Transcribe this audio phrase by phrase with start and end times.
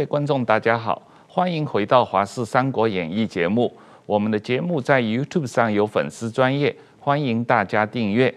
[0.00, 3.70] 各位观众，大家好，欢迎回到《华视三国演义》节目。
[4.06, 8.34] 我们的节目在 YouTube 上有粉丝专业，欢迎大家订阅。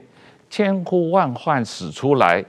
[0.49, 2.43] 千呼万唤始出来，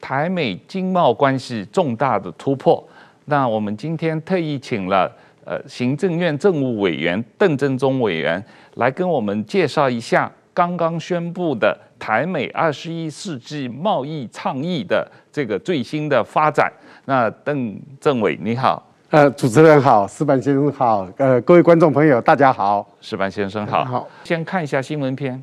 [0.00, 2.82] 台美经贸关系重大的突破。
[3.26, 8.42] 那我们今天特意请了呃行政院政务委员邓正中委员
[8.76, 16.72] 来跟我们介绍一下刚刚宣布的台美二十一世纪贸易倡议的这个最新的发展。
[17.06, 23.84] 那邓政委你好，呃，主持人好，石板先生好，呃，各位观众朋友大家好，石板先生好。
[23.84, 25.42] 好，先看一下新闻片。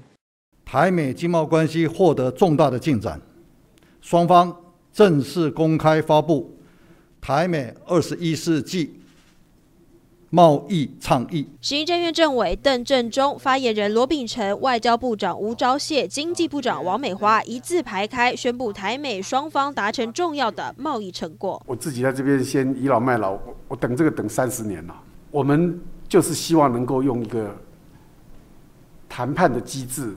[0.65, 3.21] 台美经贸关系获得重大的进展，
[4.01, 4.55] 双方
[4.91, 6.57] 正式公开发布
[7.19, 9.00] 台美二十一世纪。
[10.33, 21.61] 贸易倡议，行政院政委邓正中、发言人罗秉成、外交部长吴钊燮、经济部长王美花一字排开，宣布台美双方达成重要的贸易成果。
[21.65, 23.37] 我自己在这边先倚老卖老，
[23.67, 24.95] 我等这个等三十年了。
[25.31, 27.53] 我们就是希望能够用一个
[29.09, 30.15] 谈判的机制。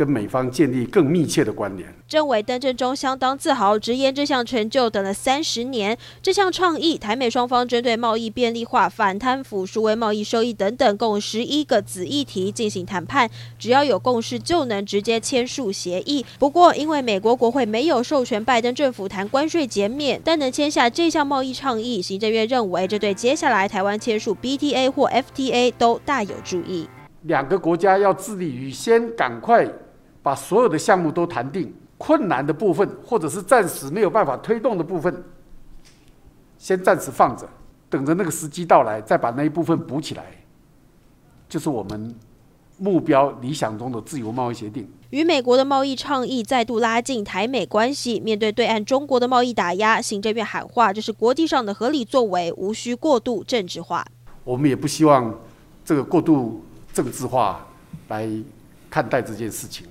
[0.00, 1.86] 跟美方建立更密切的关联。
[2.08, 5.94] 政委邓正中相当自豪，直言这项成就等了三十年。
[6.22, 13.28] 这项倡议，台美双方针对贸易便利化、反贪腐、数位贸易收益等等，共十一个子议题进行谈判。
[13.58, 16.24] 只要有共识，就能直接签署协议。
[16.38, 26.88] 不过，因为美国国会没有授权拜登政府谈关税减免，但能签下这项贸易倡议，行政院认为这对接下来台湾签署 BTA 或 FTA 都大有助益。
[27.24, 29.68] 两个国家要致力于先赶快。
[30.22, 35.24] 把所有的项目都谈定，困难的部分或者是暂时没有办法推动的部分，
[36.58, 37.48] 先暂时放着，
[37.88, 40.24] 等着那个时机到来，再把那一部分补起来，
[41.48, 42.14] 就是我们
[42.78, 44.88] 目标理想中的自由贸易协定。
[45.10, 48.20] 与美国的贸易倡议再度拉近台美关系。
[48.20, 54.06] 面对对岸中国的贸易打压，行政院喊话：这是国际上的合理作为，无需过度政治化。
[54.44, 55.36] 我们也不希望
[55.84, 57.66] 这个过度政治化
[58.06, 58.28] 来
[58.88, 59.84] 看待这件事情。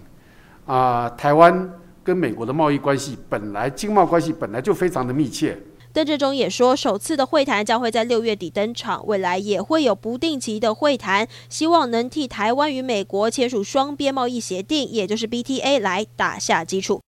[0.70, 1.68] 啊、呃，台湾
[2.04, 5.58] 跟美国的贸易关系本来经贸关系本来就非常的密切。
[5.92, 17.02] 邓志中也说，首次的会谈将会在六月底登场，未来也会有不定期的会谈，希望能替台湾与美国签署双边贸易协定，也就是 BTA 来打下基础。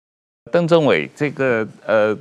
[0.52, 2.18] 邓政委，这个呃，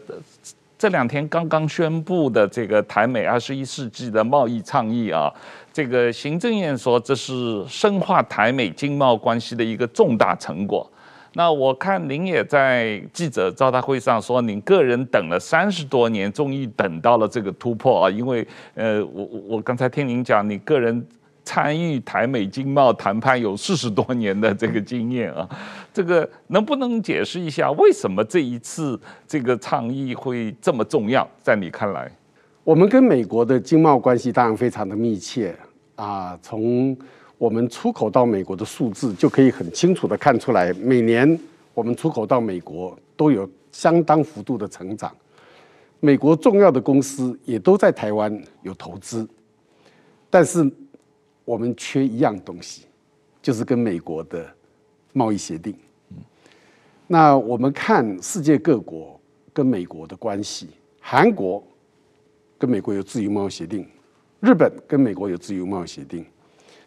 [0.78, 5.32] 这两天刚刚宣布的这个台美二十一世纪的贸易倡议啊，
[5.72, 10.86] 这个行政院说这是深化台美经贸关系的一个重大成果。
[11.34, 18.10] 那我看您也在记者招待会上说，您个人等了三十多年，终于等到了这个突破啊！
[18.10, 21.06] 因为呃，我我刚才听您讲，你个人
[21.44, 25.48] 参与台美经贸谈判有四十多年的这个经验啊，
[25.94, 28.98] 这个能不能解释一下，为什么这一次
[29.28, 31.24] 这个倡议会这么重要？
[31.40, 32.10] 在你看来，
[32.64, 35.54] 我们跟美国的经贸关系当然非常的密切
[35.94, 36.96] 啊，从。
[37.40, 41.40] 我们出口到美国的数字就可以很清楚地看出来，每年
[41.72, 45.10] 我们出口到美国都有相当幅度的成长。
[46.00, 48.30] 美国重要的公司也都在台湾
[48.60, 49.26] 有投资，
[50.28, 50.70] 但是
[51.46, 52.84] 我们缺一样东西，
[53.40, 54.46] 就是跟美国的
[55.14, 55.74] 贸易协定。
[57.06, 59.18] 那我们看世界各国
[59.50, 60.68] 跟美国的关系，
[61.00, 61.64] 韩国
[62.58, 63.88] 跟美国有自由贸易协定，
[64.40, 66.22] 日本跟美国有自由贸易协定。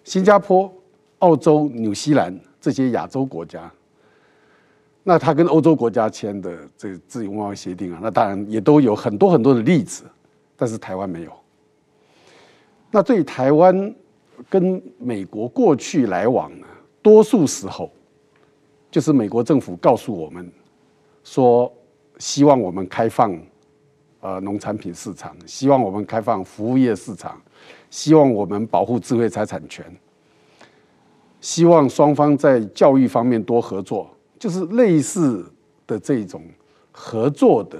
[0.03, 0.72] 新加坡、
[1.19, 3.72] 澳洲、纽西兰这些亚洲国家，
[5.03, 10.03] 那他跟欧洲国家签的这个自由贸易协定啊，那当然也都有很多很多的例子，
[10.56, 11.31] 但是台湾没有。
[12.92, 13.94] 那对台湾
[14.50, 16.68] 跟美国过去来往呢，
[17.02, 17.92] 多数时候
[18.92, 20.52] 就是美国政府告诉我们
[21.24, 21.74] 说，
[22.18, 23.36] 希望我们开放
[24.19, 27.42] 呃农产品市场，希望我们开放服务业市场。
[27.94, 29.86] 希望我们保护智慧财产权，
[31.40, 34.10] 希望双方在教育方面多合作，
[34.40, 35.45] 就是类似
[35.86, 36.42] 的这种
[36.92, 37.78] 合作的，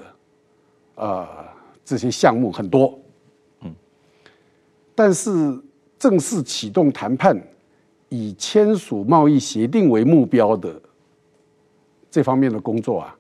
[0.94, 1.28] 呃，
[1.84, 2.96] 这些项目很多，
[3.62, 3.74] 嗯，
[4.94, 5.60] 但是
[5.98, 7.36] 正式启动谈判，
[8.10, 10.80] 以签署贸易协定为目标的
[12.12, 13.18] 这方面的工作啊，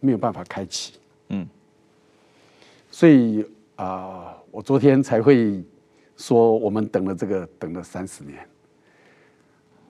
[0.00, 0.94] 没有办法开启，
[1.28, 1.46] 嗯，
[2.90, 3.42] 所以
[3.76, 5.62] 啊，呃，我昨天才会。
[6.16, 8.38] 说我们等了这个等了三十年。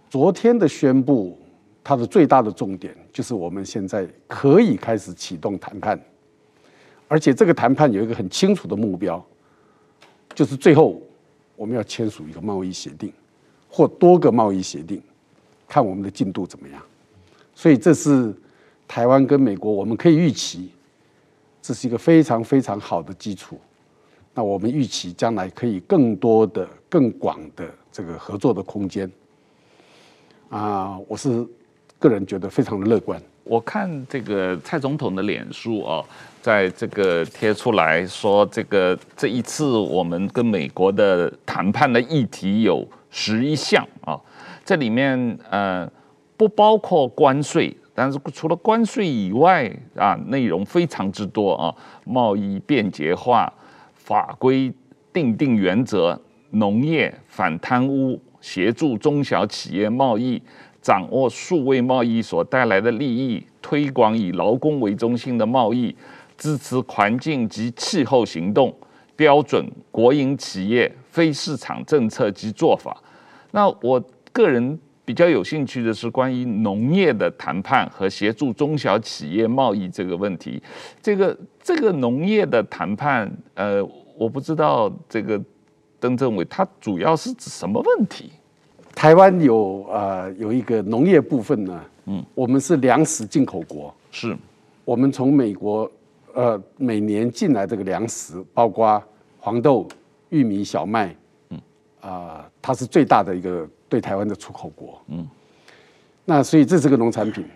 [0.08, 1.38] 昨天的宣布，
[1.82, 6.00] 它的最大的重点就是我们现在可以开始启动谈判，
[7.08, 9.24] 而且这个谈判有一个很清楚的目标，
[10.34, 11.02] 就是最后
[11.56, 13.12] 我们要签署一个贸易协定，
[13.68, 15.02] 或多个贸易协定，
[15.66, 16.80] 看我们的进度怎么样。
[17.54, 18.32] 所以这是
[18.86, 20.70] 台湾跟美国，我们可以预期，
[21.60, 23.58] 这是一个非常非常好的基础。
[24.34, 29.10] 那我们预期将来可以更多的、更广的这个合作的空间。
[30.48, 31.46] 啊，我是
[31.98, 33.20] 个人觉得非常的乐观。
[33.44, 36.02] 我看这个蔡总统的脸书啊，
[36.40, 44.19] 在这个贴出来说，这个这一次我们跟美国的谈判的议题有十一项啊，
[44.64, 45.88] 这里面呃
[46.36, 53.52] 不包括关税，但是除了关税以外啊，内容非常之多啊，贸易便捷化、
[54.04, 54.72] 法规
[55.12, 56.20] 定定原则、
[56.50, 60.40] 农业反贪污、协助中小企业贸易。
[60.82, 65.96] 掌握数位贸易所带来的利益，推广以劳工为中心的贸易，
[66.36, 68.70] 支持环境及气候行动，
[69.16, 73.02] 标准国营企业非市场政策及做法。
[73.52, 73.98] 那我
[74.30, 80.62] 个人比较有兴趣的是关于农业的谈判和协助中小企业贸易这个问题。
[81.02, 83.86] 这个这个农业的谈判，呃，
[84.16, 85.40] 我不知道这个
[86.00, 88.32] 邓政委他主要是指什么问题？
[88.94, 94.36] 台湾有呃有一个农业部分呢，嗯，我们是粮食进口国，是，
[94.84, 95.90] 我们从美国
[96.32, 99.02] 呃每年进来这个粮食，包括
[99.38, 99.88] 黄豆、
[100.28, 101.14] 玉米、小麦，
[101.50, 101.60] 嗯，
[102.00, 105.29] 啊，它是最大的一个对台湾的出口国，嗯，
[106.25, 107.46] 那所以这是个农产品，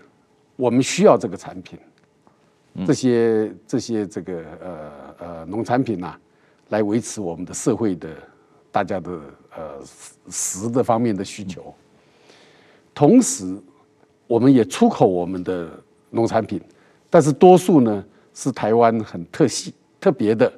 [0.55, 1.77] 我们需要这个产品，
[2.87, 6.21] 这些这些这个呃呃农产品呐、啊，
[6.69, 8.09] 来维持我们的社会的
[8.71, 9.21] 大家的。
[9.57, 9.83] 呃，
[10.31, 11.75] 食的方面的需求，
[12.95, 13.61] 同时
[14.29, 15.69] 我们也出口我们的
[16.11, 16.61] 农产品，
[17.11, 20.53] 但是多数呢是台湾很特细特别的，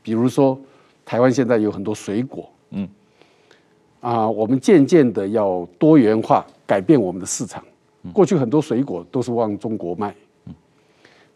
[0.00, 0.58] 比如说
[1.04, 2.88] 台湾现在有很多水果，嗯，
[4.00, 7.62] 啊，我们渐渐的要多元化，改变我们的市场。
[8.12, 10.14] 过去很多水果都是往中国卖，
[10.46, 10.54] 嗯，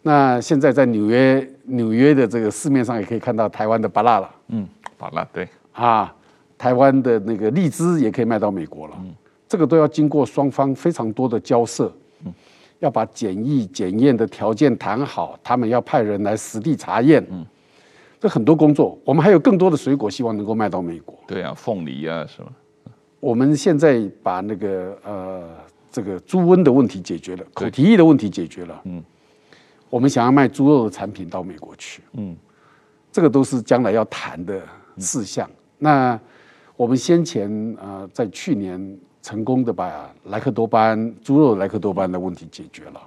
[0.03, 5.49] 那现在在纽约纽约的这个市面上也可以看到台湾的芭乐了，嗯，芭乐对。
[5.73, 6.15] 啊。
[6.61, 8.95] 台湾的那个荔枝也可以卖到美国了，
[9.49, 11.91] 这个都要经过双方非常多的交涉，
[12.81, 17.27] 要把检疫检验的条件谈好，他们要派人来实地查验，
[18.21, 18.97] 这很多工作。
[19.05, 21.19] 我们还有更多的水果希望能够卖到美国。
[21.27, 22.53] 对啊，凤梨啊，是吧？
[23.19, 25.49] 我们现在把那个呃
[25.91, 29.03] 这个猪瘟的问题解决了，口蹄疫的问题解决了，嗯，
[29.91, 32.37] 我们想要卖猪肉的产品到美国去，嗯，
[33.11, 34.63] 这个都是将来要谈的
[34.99, 35.49] 事项。
[35.79, 36.19] 那
[36.77, 43.01] 我们先前呃，在去年成功的把莱克多巴胺猪肉莱克多巴胺的问题解决了。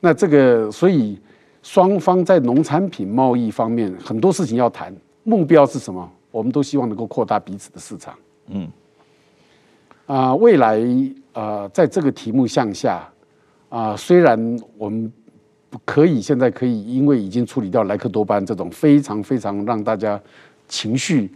[0.00, 1.18] 那这个，所以
[1.62, 4.94] 双方在农产品贸易方面很多事情要谈，
[5.24, 6.10] 目标是什么？
[6.30, 8.14] 我们都希望能够扩大彼此的市场。
[8.48, 8.68] 嗯。
[10.06, 10.80] 啊，未来
[11.32, 13.08] 啊，在这个题目向下
[13.68, 15.10] 啊，虽然我们
[15.84, 20.20] 可以现在可以，因为已经处理掉莱克多巴胺这种非常非常让大家
[20.68, 21.30] 情绪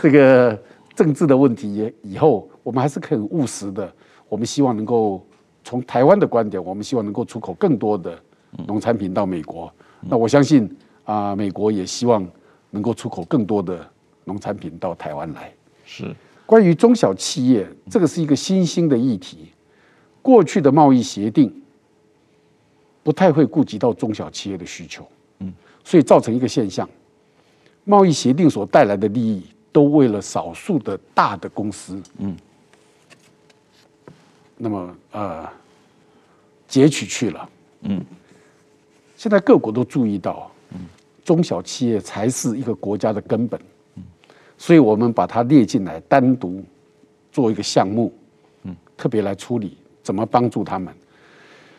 [0.00, 0.58] 这个。
[0.94, 3.92] 政治的问题以后，我们还是可以务实的。
[4.28, 5.20] 我们希望能够
[5.64, 8.16] 从台湾的观点，我们希望能够出口更多的
[8.66, 9.72] 农产品到美国。
[10.00, 10.68] 那我相信
[11.04, 12.26] 啊，美国也希望
[12.70, 13.86] 能够出口更多的
[14.24, 15.52] 农产品到台湾来。
[15.84, 16.14] 是
[16.46, 19.48] 关于中小企业，这个是一个新兴的议题。
[20.22, 21.54] 过去的贸易协定
[23.02, 25.06] 不太会顾及到中小企业的需求，
[25.40, 26.88] 嗯，所以造成一个现象：
[27.84, 29.42] 贸易协定所带来的利益。
[29.74, 32.36] 都为了少数的大的公司，嗯，
[34.56, 35.48] 那么呃，
[36.68, 38.00] 截取去了，嗯，
[39.24, 40.50] 现在各国都注意到，
[41.24, 43.58] 中小企业才是一个国家的根本，
[44.58, 46.62] 所以我们把它列进来，单独
[47.32, 48.12] 做一个项目，
[48.98, 50.92] 特别来处理怎么帮助他们。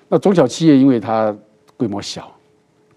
[0.08, 1.38] 那中小企业因为它
[1.78, 2.36] 规模小，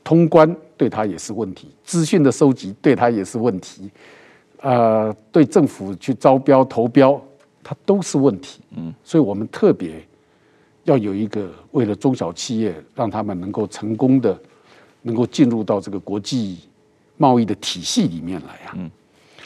[0.03, 3.91] 通关对它也是问题，资讯的收集对它也是问题。
[4.63, 7.23] 呃，对政府去招标投标，
[7.63, 8.63] 它都是问题。
[8.79, 10.03] 嗯，所以我们特别
[10.89, 14.37] 要有一个为了中小企业，让他们能够成功的，
[15.03, 16.59] 能够进入到这个国际
[17.17, 18.75] 贸易的体系里面来啊。
[18.77, 18.91] 嗯，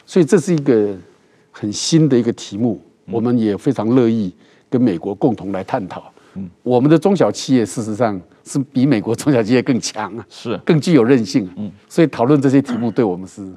[0.05, 0.97] 所以这是一个
[1.51, 2.81] 很新的一个题目，
[3.11, 4.33] 我们也非常乐意
[4.69, 6.11] 跟美国共同来探讨。
[6.35, 11.49] 嗯，我们的中小企业事实上是比美国中小企业更强啊，是更具有韧性。
[11.57, 13.53] 嗯，所以讨论这些题目对我们是。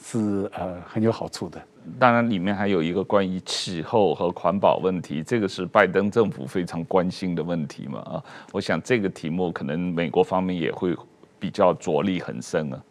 [0.00, 1.60] 是呃很有好处的，
[1.98, 10.96] 当然里面还有一个关于气候和环保问题，这个是拜登政府非常关心的问题嘛啊，我想这个题目可能美国方面也会
[11.38, 12.82] 比较着力很深啊。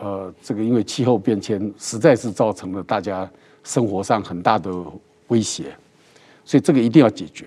[0.00, 3.28] 呃，这个因为气候变迁实在是造成了大家
[3.62, 4.70] 生活上很大的
[5.28, 5.74] 威胁，
[6.44, 7.46] 所以这个一定要解决。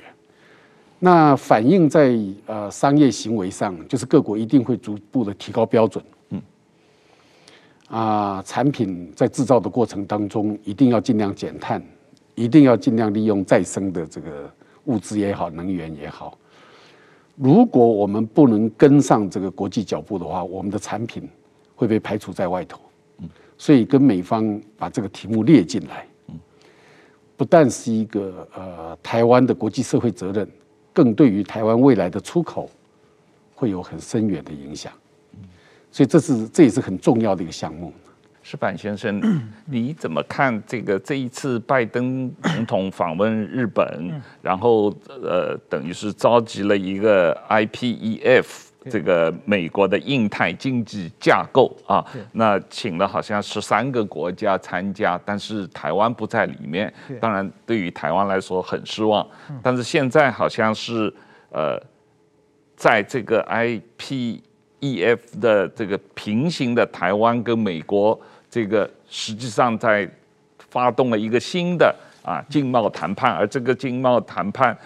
[0.99, 6.03] 那反映在呃商业行为上，就是各国一定会逐步的提高标准。
[7.87, 11.81] 啊，产品在制造的过程当中，一定要尽量减碳，
[12.35, 14.51] 一定要尽量利用再生的这个
[14.85, 16.37] 物资也好，能源也好。
[17.35, 21.27] 如果我们不能跟上这个国际脚步的话，我们的产品
[21.75, 22.81] 会被排除在外头。
[23.57, 26.05] 所以跟美方把这个题目列进来，
[27.35, 30.47] 不但是一个呃台湾的国际社会责任，
[30.93, 32.69] 更对于台湾未来的出口
[33.55, 34.91] 会有很深远的影响。
[35.91, 37.93] 所以这是这也是很重要的一个项目。
[38.43, 39.21] 石板先生，
[39.65, 48.45] 你怎么看这个这一次拜登总统访问日本，然后呃等于是召集了一个 IPEF。
[48.89, 56.93] 这个美国的印太经济架构啊，那请了好像十三个国家参加，但是台湾不在里面。
[57.19, 59.27] 当然，对于台湾来说很失望。
[59.61, 61.13] 但是现在好像是
[61.51, 61.77] 呃，
[62.77, 63.41] 在这个
[64.81, 68.19] IPEF 的这个平行的台湾跟美国，
[68.49, 70.09] 这个实际上在
[70.69, 74.77] 发动了一个新的啊经贸谈判，而这个经贸谈判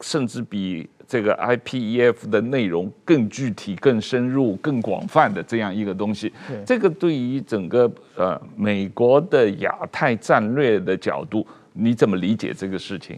[0.00, 0.88] 甚至比。
[1.08, 6.32] 这个 IPEF 的内容更具体、更深入、更广泛的这样一个东西，
[6.66, 13.16] 这个对于整个呃美国的亚太战略的角度，你怎么理解这个事情？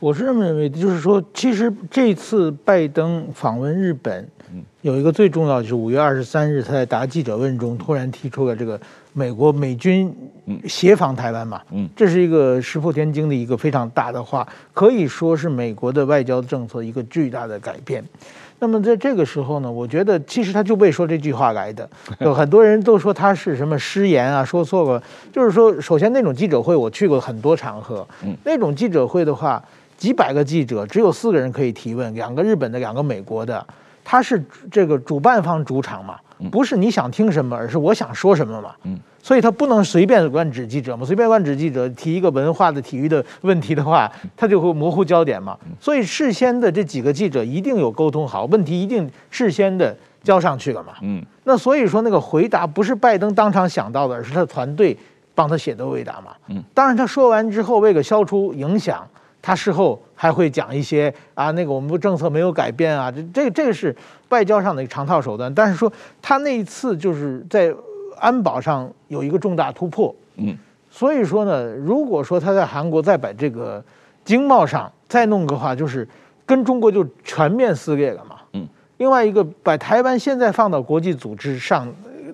[0.00, 4.28] 我是这么认为的，就是说，其实这次拜登访问日本，
[4.82, 8.80] 有一个最重要的就是五月二十三日他在答记者问中突然提出了这个。
[9.16, 10.12] 美国美军
[10.66, 18.02] 协防台湾嘛，嗯，这是一个石破天惊的一个非常大的话，可以说是美国的外交政策一个巨大的改变。
[18.58, 21.88] 那么在这个时候呢，我觉得其实他就为说这句话来的。
[22.18, 25.00] 有很多人都说他是什么失言啊，说错了。
[25.32, 28.04] 就是说，首先那种记者会我去过很多场合，
[28.42, 29.62] 那种记者会的话，
[29.96, 33.64] 几百个记者只有四个人可以提问，两个日本的，两个美国的，
[34.04, 36.16] 他是这个主办方主场嘛。
[36.50, 38.74] 不是你想听什么，而是我想说什么嘛。
[38.82, 45.56] 嗯，所以他不能随便乱指记者嘛，随便乱指记者提一个文化的、体育的问题的话，他就会模糊焦点嘛。
[45.80, 50.94] 所以事先的这几个记者一定有沟通好，问题一定事先的交上去了嘛。
[51.02, 54.94] 嗯，那所以说那个回答不是拜登当场想到的，而是他的团队
[55.34, 56.32] 帮他写的回答嘛。
[56.48, 59.06] 嗯，当然他说完之后，为了消除影响。
[59.46, 63.94] 他事后还会讲一些啊，那个我们不政策没有改变啊，这这个这个是
[64.28, 65.52] 外交上的一个长套手段。
[65.54, 65.92] 但是说
[66.22, 67.74] 他那一次就是在
[68.18, 70.56] 安保上有一个重大突破，嗯，
[70.90, 73.82] 所以说呢，如果说他在韩国再把这个
[74.24, 76.08] 经贸上再弄个话，就是
[76.46, 78.66] 跟中国就全面撕裂了嘛，嗯。
[78.98, 81.92] 另外一个把台湾现在放到国际组织上。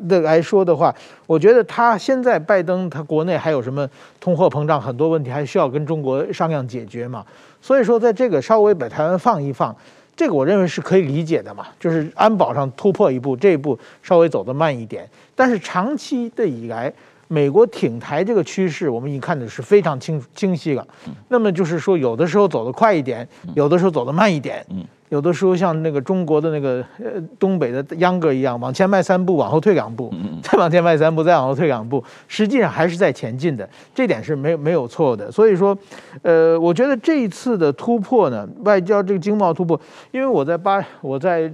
[0.08, 0.94] 的来说的话，
[1.26, 3.86] 我觉得他现在拜登他国内还有什么
[4.18, 7.22] 通货膨胀很多问题还需要跟中国商量解决嘛，
[7.62, 9.74] 所以说在这个稍微把台湾放一放，
[10.16, 16.92] 这个我认为是可以理解的嘛，就是安保上突破一步，这一步稍微走得慢一点，但是长期的以来，
[17.32, 20.84] 美国挺台这个趋势我们已经看的是非常清清晰了，
[21.28, 24.66] 那么就是说有的时候走得快一点，有的时候走得慢一点。
[25.10, 35.28] 有的时候像那个中国的那个呃东北的秧歌一样，往前迈三步，往后退两步，再往前迈三步，再往后退两步，实际上还是在前进的，这点是没有没有错的。
[35.30, 35.76] 所以说，
[36.22, 39.80] 呃，我觉得这一次的突破呢，外交这个经贸突破，
[40.12, 41.52] 因为我在八我在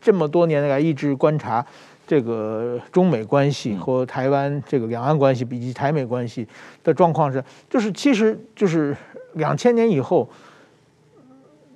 [0.00, 1.64] 这么多年来一直观察
[2.06, 6.46] 这个中美关系和台湾这个两岸关系以及台美关系
[6.84, 8.96] 的状况是，就是其实就是
[9.34, 10.28] 两千年以后。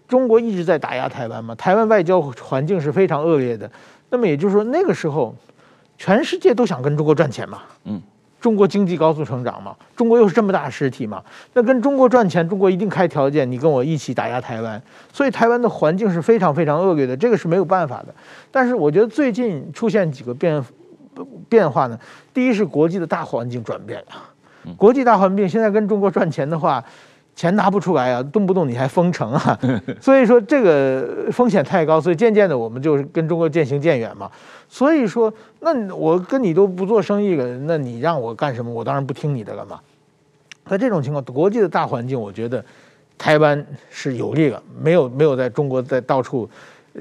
[0.09, 3.71] 中国一直在打压台湾嘛，台湾外交环境是非常恶劣的。
[4.09, 5.33] 那么也就是说，那个时候，
[5.97, 7.63] 全世界都想跟中国赚钱嘛。
[7.85, 8.03] 嗯，
[8.41, 14.81] 中国经济高速成长嘛，中国又是这么大实体嘛，那跟中国赚钱，中国一定开条件，你跟我一起打压台湾。
[15.13, 18.15] 所以台湾的环境是非常非常恶劣的，这个是没有办法的。
[18.51, 20.65] 但是我觉得最近出现几个变
[21.49, 21.99] 变化呢，
[22.33, 26.83] 第一是国际的大环境转变了，国际大环境现在跟中国赚钱的话。
[27.41, 29.59] 钱拿不出来啊，动不动你还封城啊，
[29.99, 34.31] 所以说这个风险太高，所以渐渐的我们就是跟中国渐行渐远嘛。
[34.69, 38.71] 所以说，那我跟你都不做生意了，那你让我干什么？
[38.71, 39.81] 我当然不听你的了嘛。
[40.67, 42.63] 在这种情况，国际的大环境，我觉得
[43.17, 46.47] 台湾是有利了，没有没有在中国在到处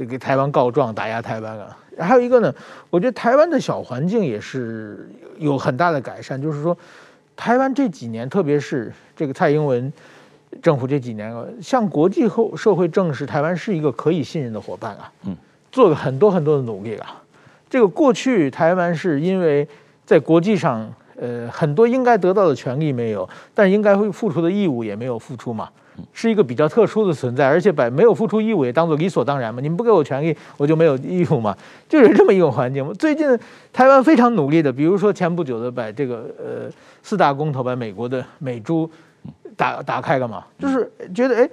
[0.10, 1.76] 给台湾告状打压台湾了。
[2.00, 2.56] 还有一个呢，
[2.90, 6.78] 我觉得台湾的小环境也是有很大的改善，就是说
[7.36, 9.92] 台湾这几年，特别是这个蔡英文。
[10.62, 15.36] 政府这几年啊，向国际后社会证实台湾是一个可以信任的伙伴啊，嗯，
[15.72, 17.22] 做了很多很多的努力啊。
[17.70, 19.68] 这个过去台湾是因为
[20.06, 25.70] 在国际上，呃，很多应该得到的权利没有，但应该会付出的义务也没有付出嘛。
[26.14, 29.60] 是一个比较特殊的存在，而且把没有付出义务也当做理所当然嘛。
[29.62, 31.54] 你们不给我权利，我就没有义务嘛，
[31.90, 32.94] 就是这么一个环境。
[32.94, 33.38] 最近
[33.74, 36.72] 台湾非常努力的，比如说前不久的把这个呃
[37.04, 38.90] 四大公投把美国的美猪
[39.60, 41.50] 打打开干嘛，就是觉得哎，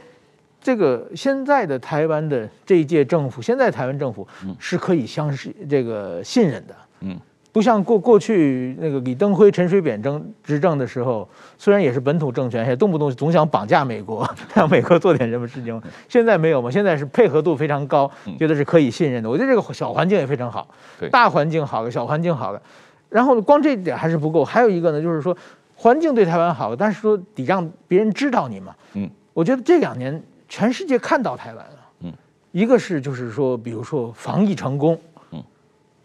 [0.63, 4.25] 这个现在的台湾的这一届政府，现在台湾政府
[4.61, 7.19] 是可以相信这个信任的，嗯。
[7.53, 15.81] 不像过过去那个李登辉、陈水扁政执政的时候，虽然也是本土政权，也动不动总想绑架美国， 让美国做点什么事情。
[16.07, 16.71] 现在没有嘛？
[16.71, 19.31] 现在是配合度非常高，觉得是可以信任的。
[19.31, 20.69] 我觉得这个小环境也非常好，
[21.11, 22.61] 大环境好了，小环境好了。
[23.09, 25.35] 然后光这一点还是不够，还有一个呢，就是说
[25.77, 28.75] 环境对台湾好，但是说得让别人知道你嘛。
[28.95, 31.79] 嗯，我觉得这两年全世界看到台湾了。
[32.01, 32.13] 嗯，
[32.51, 34.99] 一个是就是说，比如说防疫成功。
[35.31, 35.43] 嗯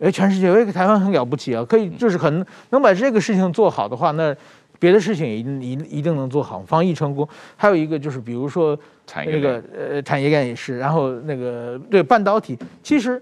[0.02, 1.64] 哎，全世界，哎，台湾很了不起啊！
[1.64, 4.36] 可以，就是很能把这个事情做好的话，那
[4.80, 7.28] 别的事情也一一一定能做好，防疫成功。
[7.56, 8.76] 还有一个就是，比如说
[9.28, 13.22] 那个呃产业链也是，然后那个对半导体，其实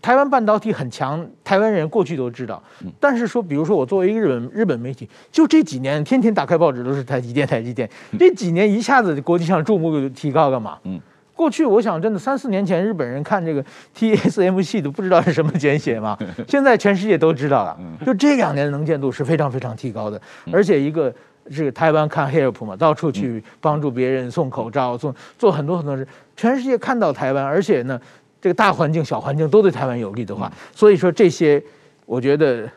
[0.00, 2.62] 台湾半导体很强，台湾人过去都知道。
[2.98, 10.78] 但是说，比如说我作为一个日本日本媒体，就这几年天天打开报纸都是台积电，台积电，这几年一下子国际上注目度提高干嘛。
[10.84, 11.00] 嗯。
[11.34, 13.64] 过去我想真的三四年前日本人看这个
[13.96, 17.76] TSMC 都不知道是什么简写嘛， 现在全世界都知道了。
[18.04, 20.20] 就这两年的能见度是非常非常提高的，
[20.52, 21.12] 而且一个
[21.50, 26.06] 这个台湾看 help 嘛，到处去帮助别人送口罩，做做很多很多事，
[26.36, 27.98] 全世界看到台湾，而且呢
[28.42, 31.62] 这个大环境小环境都对台湾有利的话，所以说这些
[32.04, 32.68] 我觉得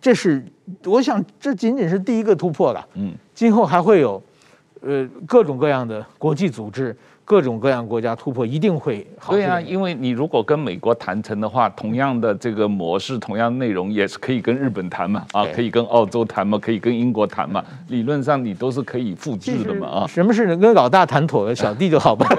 [0.00, 0.44] 这是
[0.84, 2.86] 我想这仅仅是第一个突破了。
[2.94, 4.22] 嗯，今后还会有
[4.82, 6.94] 呃各种各样的国际组织。
[7.24, 9.32] 各种各样国家突破一定会好。
[9.32, 20.06] 对啊，因为你如果跟美国谈成的话，同样的这个模式，同样内容也是可以跟日本谈嘛，啊，可以跟澳洲谈嘛，可以跟英国谈嘛，理论上你都是可以复制的嘛，啊。
[20.06, 22.28] 什么事能跟老大谈妥了，小弟就好办。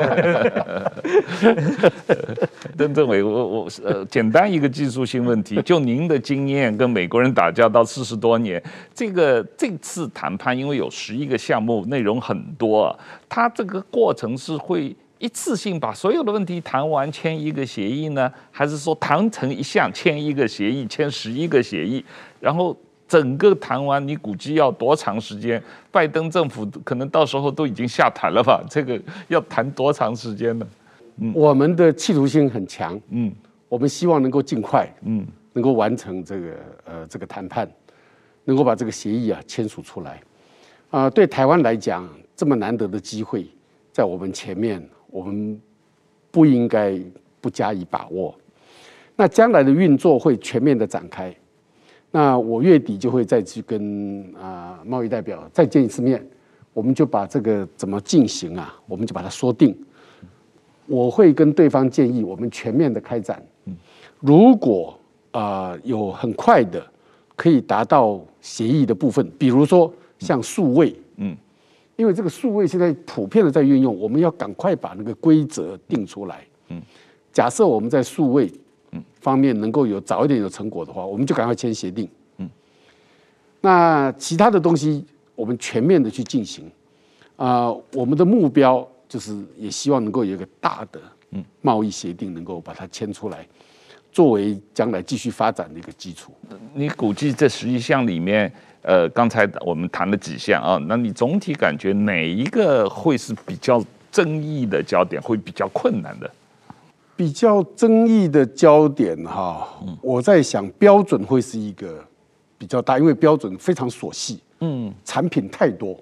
[2.77, 8.61] 邓政委，我我呃，简单一个技术性问题， 就您的经验，跟美国人打交道四十多年，
[8.93, 12.95] 这个这次谈判因为有十一个项目，内容很多啊。
[13.27, 22.03] 他这个过程是会一次性把所有的问题谈完签一个协议呢，还是说谈成一项签一个协议，签十一个协议，
[22.39, 22.75] 然后
[23.07, 25.61] 整个谈完你估计要多长时间？
[25.89, 28.63] 拜登政府可能到时候都已经下台了吧？
[28.69, 30.67] 这个要谈多长时间呢？
[31.17, 33.33] 嗯，我们的企图心很强，嗯，
[33.69, 36.47] 我们希望能够尽快，嗯，能够完成这个
[36.83, 37.67] 呃这个谈判，
[38.43, 40.21] 能够把这个协议啊签署出来，
[40.89, 42.07] 啊、呃，对台湾来讲。
[42.35, 43.47] 这么难得的机会
[43.91, 45.59] 在我们前面，我们
[46.31, 46.99] 不应该
[47.39, 48.35] 不加以把握。
[49.15, 51.33] 那将来的运作会全面的展开。
[52.11, 56.25] 那我月底就会再去跟啊贸易代表再见一次面，
[56.73, 59.77] 我们就把这个怎么进行啊，我们就把它说定。
[60.87, 63.41] 我会跟对方建议，我们全面的开展。
[64.19, 64.97] 如果
[65.31, 66.85] 啊有很快的
[67.35, 70.95] 可以达到协议的部分，比如说像数位，
[71.97, 76.45] 因为这个数位现在普遍的在运用，我们要赶快把那个规则定出来。
[76.67, 76.81] 嗯，
[77.31, 78.51] 假设我们在数位
[79.21, 82.09] 方面能够有早一点有成果的话，我们就赶快签协定。
[82.37, 82.49] 嗯，
[83.61, 85.05] 那其他的东西
[85.35, 86.69] 我们全面的去进行。
[87.37, 90.99] 啊，我们的目标就是也希望能够有一个大的
[91.61, 93.47] 贸易协定，能够把它签出来，
[94.11, 96.33] 作为将来继续发展的一个基础。
[96.73, 98.51] 你估计这十一项里面？
[98.85, 106.29] 呃，刚才我们谈了几项啊，那你总体感觉哪一个会是比较争议的焦点，会比较困难的？
[107.15, 109.67] 比较争议的焦点哈，
[110.01, 111.99] 我在想标准会是一个
[112.59, 115.99] 比较大，因为标准非常琐细，嗯，产品太多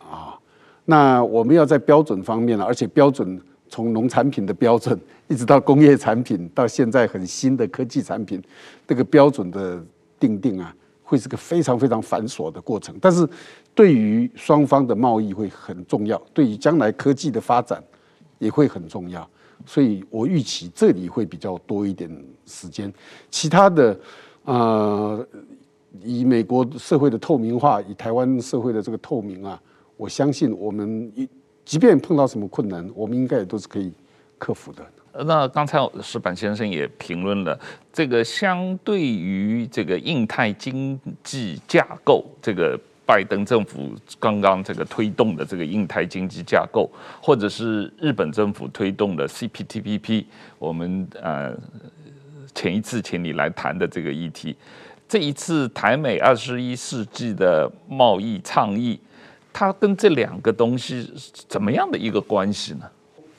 [0.00, 0.36] 啊。
[0.84, 8.42] 那我们要在标准方面呢，而且标准从农产品的标准，一直到工业产品，到现在很新的科技产品，
[8.84, 9.80] 这个标准的
[10.18, 10.74] 定定啊。
[11.08, 13.26] 会是个非常非常繁琐的过程，但是
[13.74, 17.82] 对于双方的贸易会很重要，对于将来科技的发展
[18.38, 19.26] 也会很重要，
[19.64, 22.10] 所以我预期这里会比较多一点
[22.44, 22.92] 时间。
[23.30, 23.98] 其他的，
[24.44, 25.26] 呃，
[26.02, 29.58] 以美国社会的透明化，以台湾社会的这个透明啊，
[29.96, 31.26] 我相信我们一
[31.64, 33.90] 即便碰到什么困难，我们应该也都是可以
[34.36, 34.84] 克服的。
[35.24, 37.58] 那刚才石板先生也评论了
[37.92, 50.24] 这个，相对于这个印太经济架构，这个拜登政府刚刚这个推动的这个印太经济架构，或者是日本政府推动的 CPTPP，
[50.58, 51.56] 我们呃
[52.54, 54.56] 前一次请你来谈的这个议题，
[55.08, 59.00] 这一次台美二十一世纪的贸易倡议。
[59.50, 61.12] 它跟这两个东西
[61.48, 62.88] 怎么样的一个关系呢？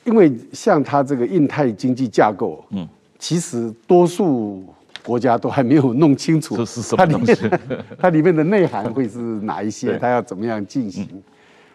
[0.04, 4.64] 因为像它这个印太经济架构，嗯，其实多数
[5.04, 7.34] 国家都还没有弄清楚这是什么东西，
[7.98, 11.08] 它里面的内涵会是哪一些，它要怎么样进行。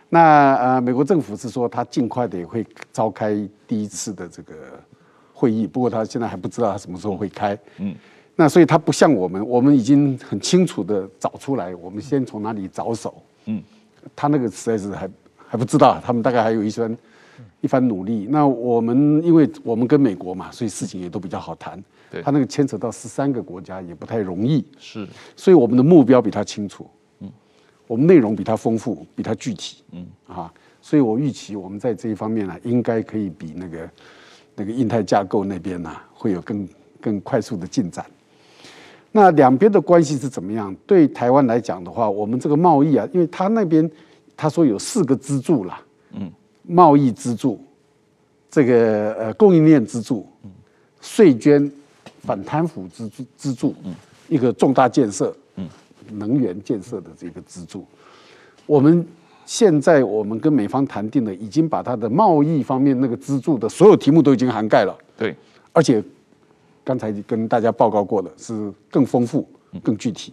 [0.10, 3.36] 那呃，美国政府是说，他尽快的也会召开
[3.68, 4.54] 第一次的这个
[5.34, 7.58] 会议，不过他现在还不知道他什么时候会开。
[7.80, 7.94] 嗯，
[8.36, 13.16] 那所以他不像我们，我们已经很清楚的找出来，我们先从哪里着手。
[13.46, 13.62] 嗯，
[14.16, 15.10] 他那个实在是还
[15.48, 16.96] 还不知道，他们大概还有一番
[17.62, 18.28] 一番努力。
[18.30, 21.82] 那我们因为我们跟美国嘛，所以事情也都比较好谈。
[22.12, 24.66] 对，他那个牵扯到十三个国家也不太容易。
[24.78, 26.88] 是，所以我们的目标比他清楚。
[27.20, 27.32] 嗯
[27.88, 33.90] 我们内容比他丰富，比他具体，嗯啊，所以我预期我们在这一方面呢，应该可以比那个
[34.56, 36.68] 那个印太架构那边呢，会有更
[37.00, 38.04] 更快速的进展。
[39.12, 40.76] 那两边的关系是怎么样？
[40.88, 43.88] 对台湾来讲的话，我们这个贸易啊，因为他那边
[44.36, 45.80] 他说有四个支柱啦，
[46.14, 46.32] 嗯，
[46.68, 47.60] 贸易支柱，
[48.50, 50.28] 这个呃供应链支柱，
[51.02, 51.72] 税捐
[52.22, 53.74] 反贪腐支柱支柱，
[54.28, 55.36] 一个重大建设。
[56.12, 57.84] 能源建设的这个支柱，
[58.68, 59.04] 我们
[59.44, 64.96] 现在我们跟美方谈定了，已经把它的贸易方面那个支柱的所有题目都已经涵盖了。
[65.18, 65.36] 对，
[65.74, 66.04] 而且
[66.84, 69.50] 刚才跟大家报告过了是更丰富、
[69.82, 70.32] 更具体。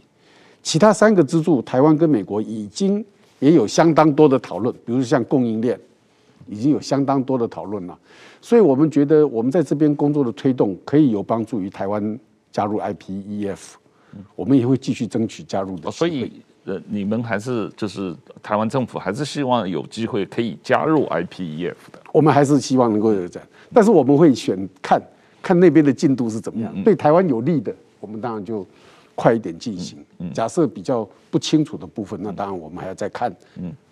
[0.62, 3.02] 其他三个支柱，台湾跟美国已经
[3.38, 5.80] 也有相当多的讨论，比如像供应链，
[6.48, 7.98] 已经有相当多的讨论了。
[8.40, 12.18] 所以我们觉得，我们在这边工作的推动，可以有帮助于台湾
[12.50, 13.74] 加入 IPEF。
[14.36, 16.30] 我们也会继续争取加入的，所以
[16.64, 21.98] 呃，你们还是就是台湾政府还是希望有机会可以加入 IPEF 的。
[22.12, 25.00] 我们还是希望能够有这样，但是我们会选看
[25.40, 28.66] 看那边的进度是怎么样，对台湾有利的，我们当然就
[29.14, 30.04] 快一点进行。
[30.34, 33.34] 假设比较不清楚的部分，那当然我们还要再看，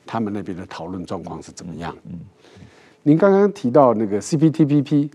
[0.05, 1.97] 他们那边的讨论状况是怎么样。
[3.03, 5.11] 您刚刚提到那个 CPTPP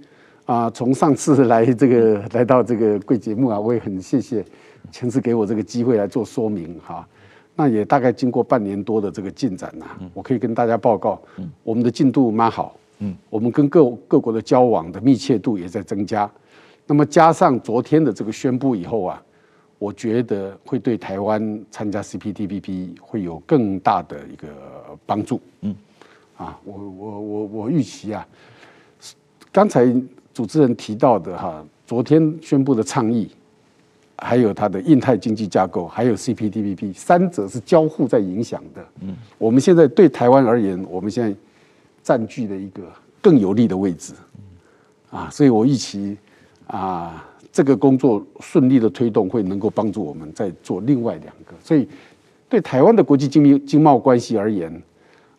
[0.45, 4.43] 啊，从上次来这个 来到这个贵节目啊，我也很谢谢。
[4.91, 7.08] 前次给我这个机会来做说明哈，
[7.56, 11.21] 那也大概经过半年多的这个进展呐，我可以跟大家报告，
[11.63, 16.30] 我们的进度蛮好，嗯，我们跟各各国的交往的密切度也在增加，
[16.88, 19.21] 那么加上昨天的这个宣布以后啊，
[19.80, 24.48] 我觉得会对台湾参加 CPTPP 会有更大的一个
[25.06, 25.76] 帮助，嗯，
[26.38, 28.28] 啊，我我我我预期啊，
[29.52, 29.86] 刚才
[30.34, 33.30] 主持人提到的哈，昨天宣布的倡议。
[34.17, 38.82] 还有它的印太经济架构，还有 CPTPP，三者是交互在影响的。
[39.02, 41.38] 嗯，我们现在对台湾而言，我们现在
[42.02, 42.84] 占据了一个
[43.21, 44.13] 更有利的位置。
[45.12, 46.17] 啊，所以我预期
[46.67, 51.54] 啊，这个工作顺利的推动，会能够帮助我们再做另外两个。
[51.62, 51.86] 所以
[52.48, 54.82] 对台湾的国际经济经贸关系而言，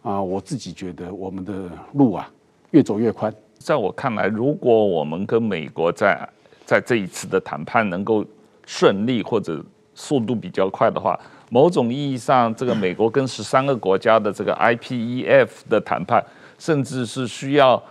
[0.06, 2.30] 啊，我自己觉得我们的路啊
[2.70, 3.34] 越走越宽。
[3.58, 6.16] 在我看来，如果我们跟美国在
[6.64, 8.24] 在这一次的谈判能够
[8.64, 9.60] 顺利或者
[9.96, 11.18] 速度比较快的话，
[11.50, 16.24] 某种意义上，这个美国跟十三个国家的这个 IPEF 的谈判，
[16.56, 17.82] 甚至是需要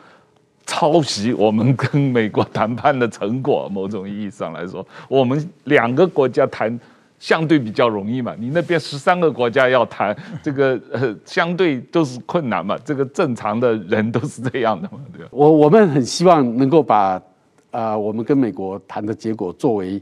[0.66, 3.68] 抄袭我们跟美国谈判的成果。
[3.70, 6.80] 某种意义上来说，我们两个国家谈
[7.20, 12.78] 相对比较容易嘛，你那边十三个国家要谈 这个，呃，相对都是困难嘛。
[12.86, 15.30] 这个正常的人都是这样的嘛，对吧？
[15.32, 17.22] 我我们很希望能够把
[17.72, 20.02] 啊、呃，我们跟美国谈的结果作为。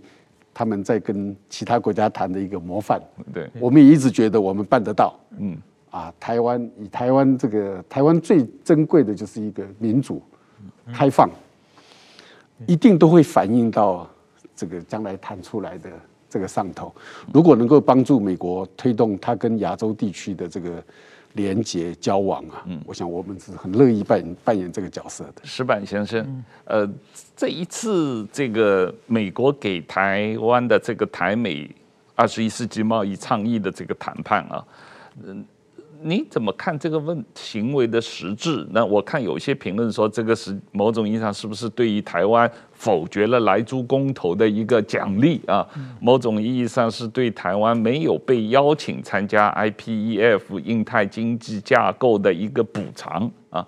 [0.56, 3.02] 他们在跟其他国家谈的一个模范，
[3.34, 5.20] 对，我们也一直觉得我们办得到。
[5.40, 5.58] 嗯，
[5.90, 10.22] 啊，台湾以台湾这个台湾最珍贵的就是一个民主、
[10.94, 11.28] 开放，
[12.68, 14.08] 一定都会反映到
[14.56, 15.90] 这个将来谈出来的
[16.34, 16.94] 这个上头。
[17.34, 20.84] 如果能够帮助美国推动它跟亚洲地区的这个。
[21.36, 25.42] 连接交往啊，嗯，我想我们是很乐意扮演扮演这个角色的。
[25.44, 26.88] 石板先生，呃，
[27.36, 31.68] 这一次这个美国给台湾的这个台美
[32.14, 34.64] 二十一世纪贸易倡议的这个谈判啊，
[35.24, 35.44] 嗯。
[36.06, 38.68] 你怎么看这个问行为的实质？
[38.72, 42.52] 那我看有些评论说，这个是某种意义上是不是对于台湾
[42.84, 45.66] 否决了莱猪公投的一个奖励啊？
[46.02, 53.32] 某种意义上是对台湾没有被邀请参加 IPEF 印太经济架构的一个补偿。
[53.54, 53.64] 啊，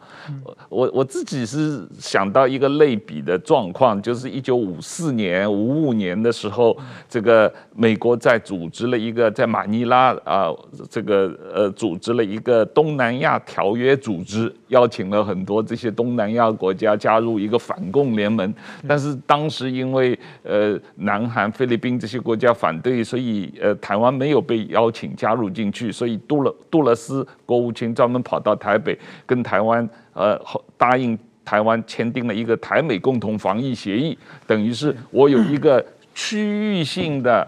[0.67, 6.75] 我我自己是想到一个类比的状况，就是一九五四年、五五年的时候，
[7.08, 10.49] 这个美国在组织了一个在马尼拉啊，
[10.89, 18.51] 这个呃组织了一个东南亚条约组织，邀请了很多这些东南亚国家加入一个反共联盟，
[18.88, 30.39] 但是是当时因为呃南韩、菲律宾这些国家反对，所以呃台湾没有被邀请加入进去，所以杜勒杜勒斯国务卿专门跑到台北跟台湾呃
[30.78, 37.48] 答应台湾签订了一个台美共同防疫协议，等于是我有一个区域性的。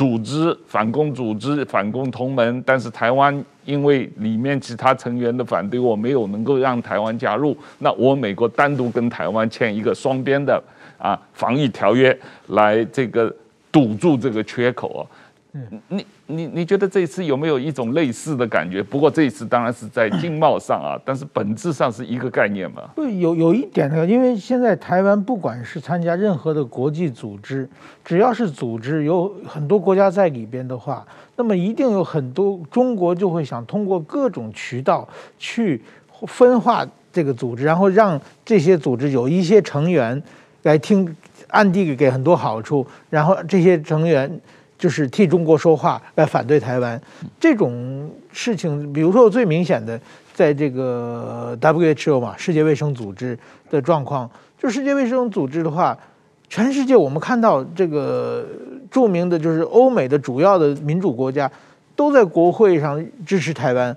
[0.00, 7.54] 组织反攻组织反攻同盟，但是台湾因为里面其他成员的反对，我没有能够让台湾加入。
[7.80, 10.58] 那我美国单独跟台湾签一个双边的
[10.96, 13.30] 啊防疫条约，来这个
[13.70, 15.02] 堵住这个缺口啊。
[15.52, 18.82] 嗯你你你觉得这一次有没有一种类似的感觉？
[18.82, 22.82] 不过这一次当然是在 经贸上啊，但是本质上是一个概念嘛。
[22.94, 27.68] 对，有有一点那个，因为现在台湾不管是参加任何的国际组织，
[28.04, 35.82] 只要是组织有很多国家在里边的话，那么一定有很多中国就会想通过各种渠道去
[36.26, 40.22] 分化这个组织，然后让这些组织有一些成员
[40.62, 41.16] 来听，
[41.48, 44.40] 暗地里给很多好处，然后这些成员。
[44.80, 46.98] 就是替中国说话来反对台湾
[47.38, 50.00] 这种事情，比如说最明显的，
[50.32, 53.38] 在这个 WHO 嘛，世界卫生组织
[53.70, 55.96] 的状况，就世界卫生组织的话，
[56.48, 58.46] 全世界我们看到这个
[58.90, 61.50] 著名的就是欧美的主要的民主国家
[61.94, 63.94] 都在国会上支持台湾，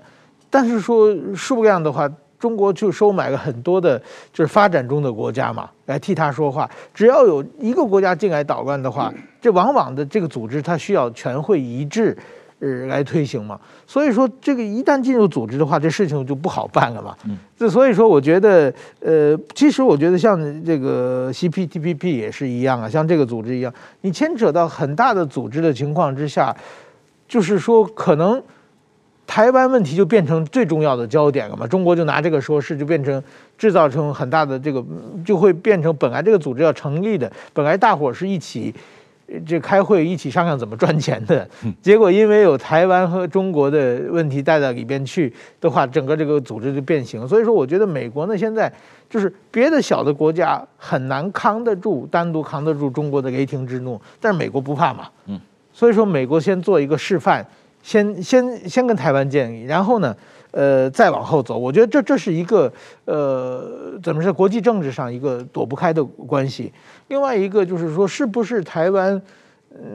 [0.50, 2.06] 但是说数量的话。
[2.44, 3.98] 中国就收买了很多的，
[4.30, 6.70] 就是发展中的国家嘛，来替他说话。
[6.92, 12.14] 只要有一个国家进来捣乱的话，这往往的这个组织它需要全会一致，
[12.58, 13.58] 呃，来推行嘛。
[13.86, 17.16] 所以说，这个一旦进入组织的话，这事情就不好办了嘛。
[17.56, 26.54] 这所以说，我觉得，呃，其实我觉得像这个 CPTPP 也是一样啊，像这个组织一样，你牵扯到很大的组织的情况之下，
[27.26, 28.42] 就是说可能。
[29.26, 31.66] 台湾问题就变成最重要的焦点了嘛？
[31.66, 33.22] 中国就拿这个说事，就变成
[33.56, 34.84] 制造成很大的这个，
[35.24, 38.72] 就会变成本来这个组织要成立的，本来大伙是一起
[39.46, 41.48] 这开会一起商量怎么赚钱的，
[41.80, 47.26] 结果因为有台湾和中国的问题带到里边去的话，整个这个组织就变形。
[47.26, 48.70] 所以说，我觉得美国呢现在
[49.08, 55.40] 就是别的小的国家很难扛得住，单独扛得住中国的雷霆之怒，但是美国不怕嘛，嗯，
[55.72, 57.44] 所以说美国先做一个示范。
[57.84, 60.16] 先先先跟台湾建议，然后呢，
[60.52, 61.58] 呃，再往后走。
[61.58, 62.72] 我觉得这这是一个
[63.04, 64.32] 呃，怎么说？
[64.32, 66.72] 国际政治上一个躲不开的关系。
[67.08, 69.20] 另外一个就是说，是不是台湾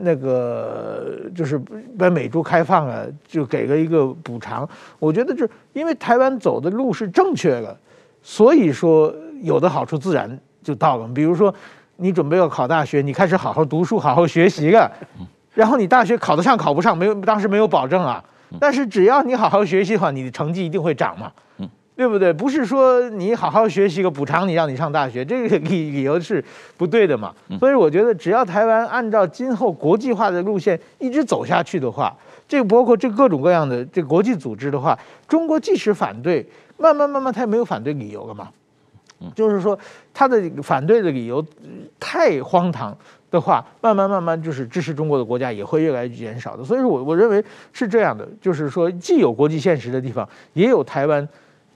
[0.02, 1.60] 那个就是
[1.98, 4.68] 把美猪开放了，就给了一个补偿？
[5.00, 7.76] 我觉得这因为台湾走的路是正确的，
[8.22, 11.08] 所以说有的好处自然就到了。
[11.12, 11.52] 比如说，
[11.96, 14.88] 你准备要考大学，你开始好好读书，好好学习了。
[15.54, 18.22] 然后你大学考得上考不上没有，当时没有保证啊。
[18.58, 21.30] 但是只要你好好学习的话，你的成绩一定会涨嘛，
[21.94, 22.32] 对不对？
[22.32, 26.44] 不是说你好好学习个补偿你让你上大学， 这个理理由是
[26.76, 27.32] 不对的嘛。
[27.60, 32.12] 所以我觉得只要台湾按照今后国际化的路线一直走下去的话，
[32.48, 36.44] 这个包括这各种各样的这国际组织的话，中国即使反对，
[36.76, 38.48] 慢慢慢慢他也没有反对理由了嘛。
[39.34, 39.78] 就是说
[40.14, 41.44] 他的反对的理由
[42.00, 42.96] 太荒唐。
[43.30, 51.26] 的话，慢慢慢慢就是支持中国的国家也会越来越减少的，所以说我我认为是这样的，就是说既有国际现实的地方，也有台湾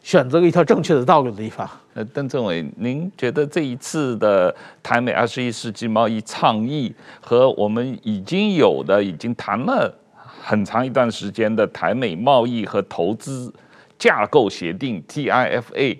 [0.02, 1.68] 选择了一条正确的道路的地方。
[1.94, 9.96] 呃，邓政委，您觉得这一次的台美二十一世纪贸易倡议和我们已经有的、已经谈了
[10.42, 13.54] 很长一段时间的台美贸易和投资
[13.96, 15.98] 架构协定 TIFA，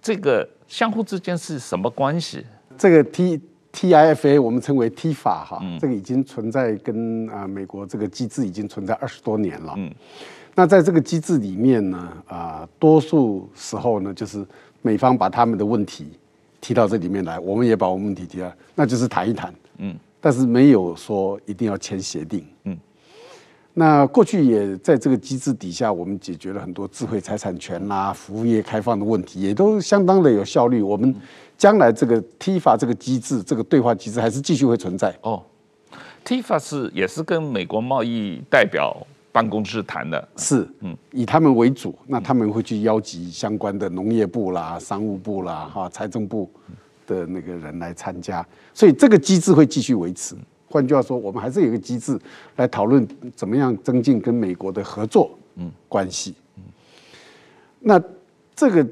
[0.00, 2.46] 这个相互之间是什么关系？
[2.78, 3.38] 这个 T。
[3.76, 9.74] TIFA 我们称为 TIFA 哈，这个已经存在跟啊美国这个机制已经存在二十多年了。
[9.76, 9.92] 嗯，
[10.54, 14.42] 那在这个机制里面呢，啊，多数时候呢，就是
[14.80, 16.08] 美方把他们的问题
[16.58, 19.54] 提到这里面来，我们也把我们问题提到，那就是谈一谈。
[19.76, 22.42] 嗯，但是没有说一定要签协定。
[22.64, 22.74] 嗯，
[23.74, 30.80] 那过去也在这个机制底下，我们解决了很多智慧财产权啦、服务业开放的问题，也都相当的有效率。
[30.80, 31.14] 我们。
[31.58, 35.42] 将来这个 TIFA 这个机制，这个对话机制还是继续会存在哦。
[36.24, 38.94] TIFA 是也是跟美国贸易代表
[39.32, 46.50] 办公室谈的，是嗯，以他们为主，那他们会去邀集相关的农业部啦、商务部啦、哈财政部
[47.06, 50.36] 的那个人来参加，所以这个机制会继续维持。
[50.68, 52.18] 换句话说，我们还是有一个机制
[52.56, 56.34] 来讨论怎么样增进跟美国的合作嗯关系。
[57.80, 57.98] 那
[58.54, 58.86] 这个。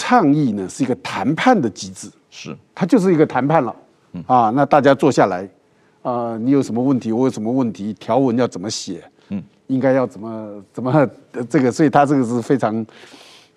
[0.00, 2.56] 倡议呢是一个谈判的机制，是。
[2.74, 3.76] 它就是一个谈判了，
[4.26, 5.46] 啊，那大家坐下来，
[6.00, 11.06] 啊，你有什么问题，我有什么问题，条文要怎么写，嗯，应该要怎么怎么
[11.50, 12.86] 这个，所以它这个是非常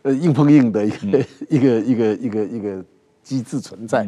[0.02, 2.84] 呃硬碰硬的一个 一个一个一个一个
[3.24, 4.06] 机制存在，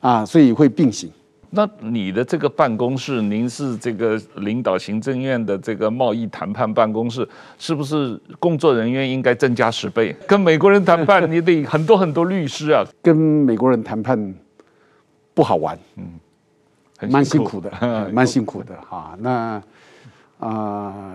[0.00, 1.08] 啊，所以会并行。
[1.50, 7.26] 那你的这个办公室，您是这个领导行政院的这个贸易谈判办公室，
[7.58, 10.14] 是不是工作人员应该增加十倍？
[10.26, 12.84] 跟美国人谈判，你得很多很多律师啊。
[13.02, 14.34] 跟美国人谈判
[15.32, 16.20] 不好玩，嗯，
[17.10, 17.70] 蛮辛苦的，
[18.12, 19.16] 蛮辛苦的哈。
[19.18, 19.30] 那
[20.38, 21.14] 啊、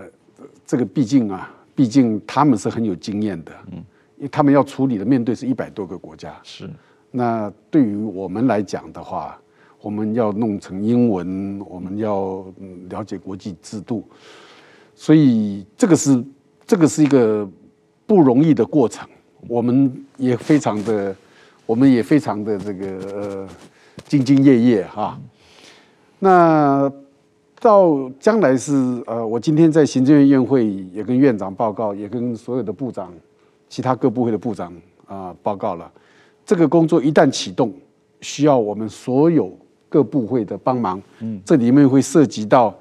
[0.66, 3.78] 这个毕竟啊，毕竟他们是很有经验的，嗯，
[4.16, 6.68] 因为他们要处理的面对是一百多个国家，是。
[7.12, 9.38] 那对于我们来讲的话，
[9.84, 12.42] 我们要弄成英文，我们要
[12.88, 14.02] 了解国际制度，
[14.94, 16.24] 所以这个是
[16.66, 17.46] 这个是一个
[18.06, 19.06] 不容易的过程。
[19.46, 21.14] 我们也非常的，
[21.66, 23.48] 我们也非常的这个呃
[24.08, 25.20] 兢兢业业哈。
[26.18, 26.90] 那
[27.60, 28.72] 到将来是
[29.06, 33.12] 呃，我今天在行政院院会也跟院长报告，也跟所有的部长、
[33.68, 34.72] 其他各部会的部长
[35.04, 35.92] 啊报告了。
[36.46, 37.70] 这个工作一旦启动，
[38.22, 39.54] 需要我们所有。
[39.94, 42.74] 各部会的帮忙，嗯，这里面会涉及到，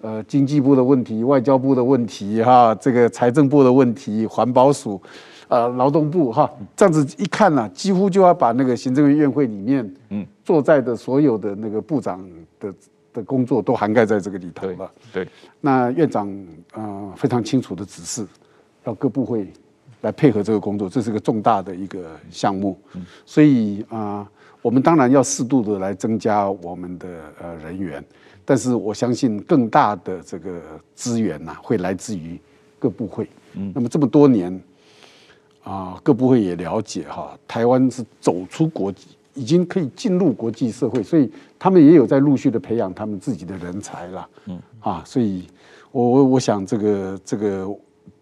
[0.00, 5.02] 呃，经济部的问题、外交部的问题，哈，这个财政部的问题、环保署，
[5.48, 12.24] 呃，劳动部，哈，这样子一看呢、啊，几乎就要把那个行政院院会里面，嗯，坐在的所有的那个部长
[12.60, 12.72] 的
[13.12, 14.88] 的工作都涵盖在这个里头了。
[15.12, 15.28] 对，对。
[15.60, 16.32] 那院长
[16.74, 18.24] 呃非常清楚的指示，
[18.84, 19.52] 要各部会
[20.02, 23.98] 来配合这个工作，这是个重大的一个项目，嗯，所以啊。
[23.98, 24.28] 呃
[24.62, 27.08] 我们当然要适度的来增加我们的
[27.42, 28.02] 呃人员，
[28.44, 30.60] 但是我相信更大的这个
[30.94, 32.38] 资源呐，会来自于
[32.78, 33.28] 各部会。
[33.54, 34.62] 嗯，那么这么多年
[35.64, 44.28] 啊，各部会也了解哈，台湾是走出国际，已经可以进入国际社会，所以他们也有在陆续的培养他们自己的人才了。
[44.46, 45.44] 嗯，啊，所以
[45.90, 47.68] 我我我想这个这个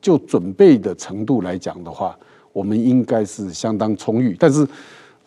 [0.00, 2.18] 就准备的程度来讲的话，
[2.54, 4.66] 我们应该是相当充裕，但是。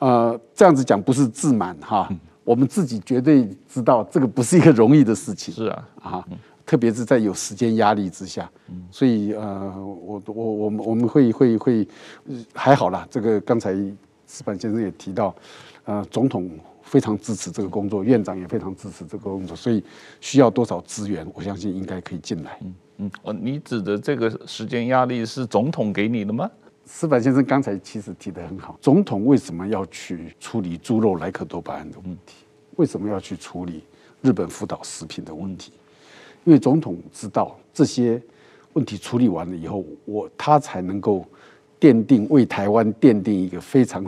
[0.04, 2.10] 呃，这样子讲不是自满哈，
[2.44, 5.54] 我们自己绝对知道这个不是一个容易的事情。
[5.54, 6.28] 是啊，啊，
[6.66, 8.52] 特别是在有时间压力之下，
[8.92, 11.88] 所以呃，我我我们我们会会会
[12.54, 13.08] 还好啦。
[13.10, 13.74] 这个刚才
[14.28, 15.34] 石板先生也提到，
[15.86, 19.82] 呃，总统非常支持这个工作，院长也非常支持这个工作，所以
[20.20, 22.60] 需要多少资源，我相信应该可以进来。
[22.62, 26.52] 嗯嗯，哦，你指的这个时间压力是总统给你的吗？
[26.86, 32.36] 矢板先生刚才其实提得很好，总统为什么要去处理猪肉莱克多巴胺的问题？
[32.76, 33.84] 为什么要去处理
[34.22, 35.72] 日本福岛食品的问题？
[36.44, 38.22] 因为总统知道这些
[38.74, 41.26] 问题处理完了以后，我他才能够
[41.80, 44.06] 奠定为台湾奠定一个非常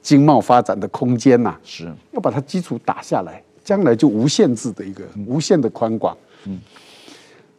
[0.00, 1.58] 经贸发展的空间呐。
[1.64, 6.16] 是要把它基础打下来，将来就无限制的一个无限的宽广。
[6.44, 6.60] 嗯，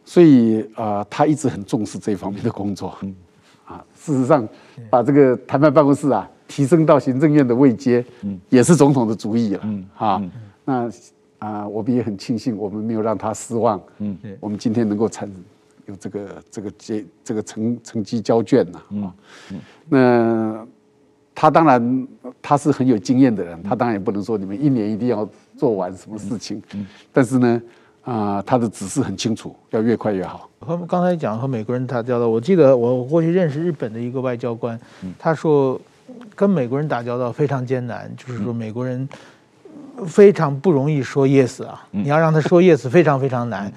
[0.04, 2.96] 所以啊，他一直很重视这方面的工作。
[3.02, 3.14] 嗯。
[3.66, 4.48] 啊，事实上，
[4.88, 10.22] 把这个谈判办公室啊提升到行政院的位阶，嗯，也是总统的主意了，嗯，啊，
[10.64, 10.88] 那
[11.40, 15.28] 啊，我们也很庆幸，我们没有让他失望，嗯，我们今天能够产
[15.86, 19.14] 有这个这个结这个成成绩交卷呐，啊，
[19.88, 20.66] 那
[21.34, 22.08] 他当然
[22.40, 27.60] 他是很有经验的人，他当然也不能说你们一年一定要做完什么事情，嗯，但是呢。
[28.06, 30.48] 啊，他的指示很清楚，要越快越好。
[30.60, 34.78] 和刚才讲和美国人打交道，我记得我过去认识日本的一个外交官，
[35.18, 35.78] 他说
[36.36, 39.08] 跟美国人打交道非常艰难，就是说美国人
[40.06, 43.72] 非常不容易说 yes 啊，你要让他说 yes 非常非常难。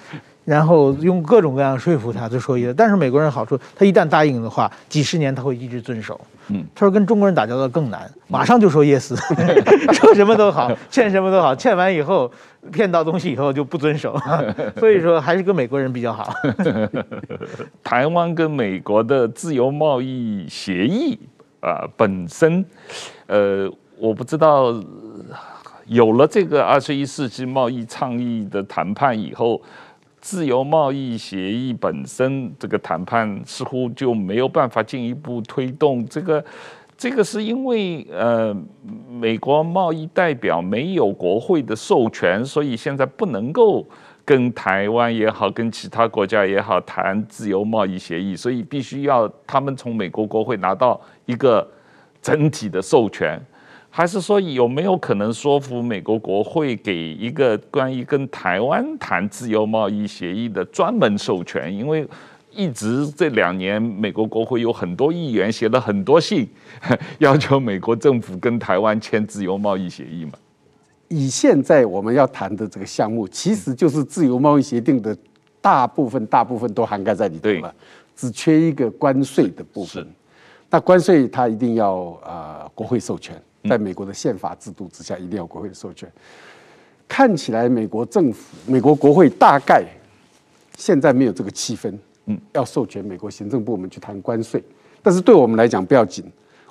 [0.50, 2.74] 然后用各种各样说服他，就说一个。
[2.74, 6.20] 但是美国人好处，他一旦答应的话，几十年他会一直遵守。
[6.48, 9.16] 嗯，他说跟中国人打交道更难，马上就说 yes，
[9.94, 12.32] 说什么都好，欠什么都好，欠完以后
[12.72, 14.18] 骗到东西以后就不遵守。
[14.80, 16.34] 所以说还是跟美国人比较好。
[17.84, 21.20] 台湾跟美国的自由贸易协议
[21.60, 22.66] 啊，本身，
[23.28, 24.74] 呃，我不知道
[25.86, 29.62] 有了这个二十一世纪贸易倡议的谈判以后。
[30.22, 36.06] 自由贸易协议本身，这个谈判似乎就没有办法进一步推动。
[36.08, 36.44] 这个，
[36.98, 38.56] 这个是因为呃，
[39.10, 43.86] 美国贸易代表没有国会的授权，所以现在不能够
[44.26, 51.66] 跟台湾也好，跟其他国家也好谈自由贸易协议，所以必须要他们从美国国会拿到一个
[52.22, 53.42] 整体的授权。
[53.90, 61.74] 还是说有没有可能说服美国国会给一个关于跟台湾谈自由贸易协议的专门授权？
[61.76, 62.08] 因为
[62.52, 66.48] 一直这两年美国国会有很多议员写了很多信，
[67.20, 70.34] 要求美国政府跟台湾签自由贸易协议嘛。
[71.08, 75.18] 以现在我们要谈的这个项目，其实就是自由贸易协定的
[75.60, 77.74] 大部分，大部分都涵盖在里头了，
[78.16, 80.08] 只缺一个关税的部分。
[80.70, 83.36] 那关税它一定要啊、呃、国会授权。
[83.68, 86.10] 在美国的宪法制度之下，一定要国会的授权。
[87.08, 89.84] 看起来美国政府、美国国会大概
[90.78, 91.92] 现在没有这个气氛，
[92.28, 94.64] 嗯，要授权美国行政部门去谈关税。
[95.02, 96.24] 但是对我们来讲不要紧，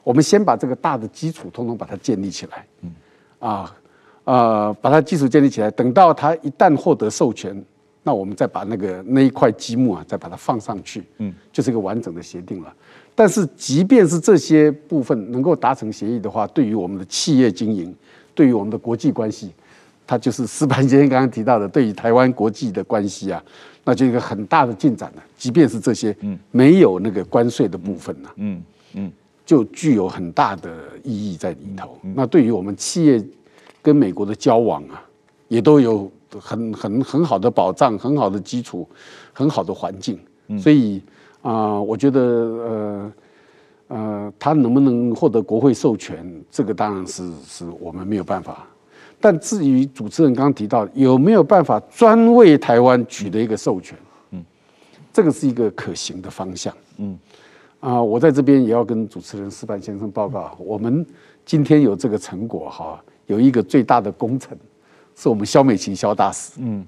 [0.04, 2.92] 我们先把这个大的基础通通把它建立起来，嗯，
[3.40, 3.76] 啊，
[4.24, 7.64] 呃，把它基础建立起来，等到它一旦获得授权，
[8.02, 12.72] 那我们再把那个那一块积木啊，再把它放上去，嗯，就是一个完整的协定了。
[13.18, 17.92] 但是即便是这些部分能够达成协议的话，对于我们的企业经营，
[18.32, 19.50] 对于我们的国际关系。
[20.06, 23.42] 它就是石板先生刚刚提到的，对于台湾国际的关系啊，
[23.82, 25.22] 那就一个很大的进展了。
[25.36, 26.16] 即便是这些，
[26.52, 28.62] 没有那个关税的部分呢，嗯
[28.94, 29.12] 嗯，
[29.44, 30.70] 就具有很大的
[31.02, 31.98] 意义在里头。
[32.14, 33.20] 那对于我们企业
[33.82, 35.04] 跟美国的交往啊，
[35.48, 36.08] 也都有
[36.38, 38.88] 很很很好的保障，很好的基础，
[39.32, 40.16] 很好的环境。
[40.58, 41.02] 所以
[41.42, 43.12] 啊，我觉得呃
[43.88, 48.66] 呃，他能不能获得国会授权，这个当然是是我们没有办法。
[49.20, 53.98] 但至于主持人刚刚提到有没有办法专为台湾取得一个授权，
[54.30, 54.44] 嗯，
[55.12, 57.18] 这个是一个可行的方向，嗯，
[57.80, 61.04] 啊，我在这边也要跟主持人矢板先生报告，我们
[61.44, 64.56] 今天有这个成果哈，有一个最大的功臣，
[65.16, 66.86] 是我们萧美琴萧大使，嗯，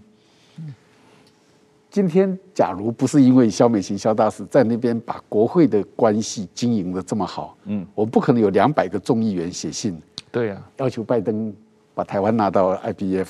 [1.91, 11.53] 今天假如不是因为肖美琴肖大使在那边把国会的关系经营的这么好，嗯，我不可能有两百个众议员写信，对呀，要求拜登。
[11.93, 13.27] 把台湾拿到 IPF，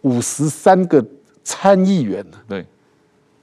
[0.00, 1.04] 五十三个
[1.44, 2.66] 参议员，对，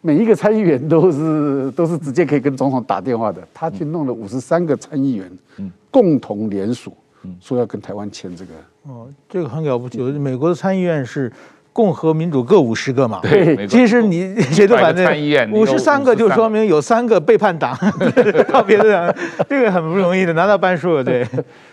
[0.02, 3.48] 每一个参议员都是都是直接可以跟总统打电话的。
[3.54, 6.92] 他去弄了五十三个参议员，嗯，共同联署，
[7.40, 8.54] 说要跟台湾签这个。
[8.88, 10.02] 哦，这个很了不起。
[10.02, 11.32] 美国的参议院是
[11.74, 13.20] 共和民主各五十个嘛？
[13.22, 17.78] 对，其实你 谁都反正五十三个就说明有三个背叛党，
[18.52, 19.16] 到别的党，
[19.50, 21.04] 这个很不容易的，拿到半数。
[21.04, 21.28] 对，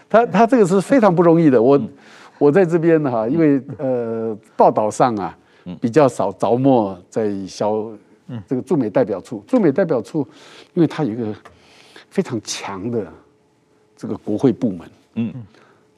[0.08, 1.62] 他他这个是非常不容易的。
[1.62, 1.80] 我。
[2.40, 5.36] 我在这边哈，因为呃报道上啊
[5.80, 7.90] 比较少着墨在肖
[8.46, 10.20] 这个驻美代表处，驻美代表处，
[10.74, 11.34] 因为它有一个
[12.10, 13.04] 非常强的
[13.96, 15.34] 这个国会部门，嗯，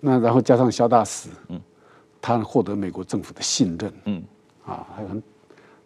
[0.01, 1.61] 那然后加上肖大使，嗯，
[2.21, 4.23] 他获得美国政府的信任，嗯，
[4.65, 5.09] 啊，还有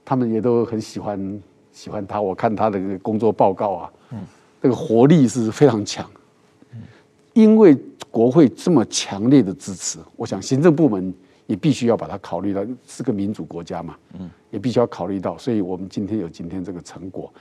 [0.04, 4.18] 他们也都很喜欢喜欢他，我看他的工作报告啊，嗯，
[4.60, 6.08] 那个活力是非常强，
[7.32, 7.76] 因为。
[8.10, 11.12] 国会这么强烈的支持，我想行政部门
[11.48, 17.32] 也必须要把它考虑到，是个民主国家嘛，嗯，也必须要考虑到，所以我们今天有今天这个成果。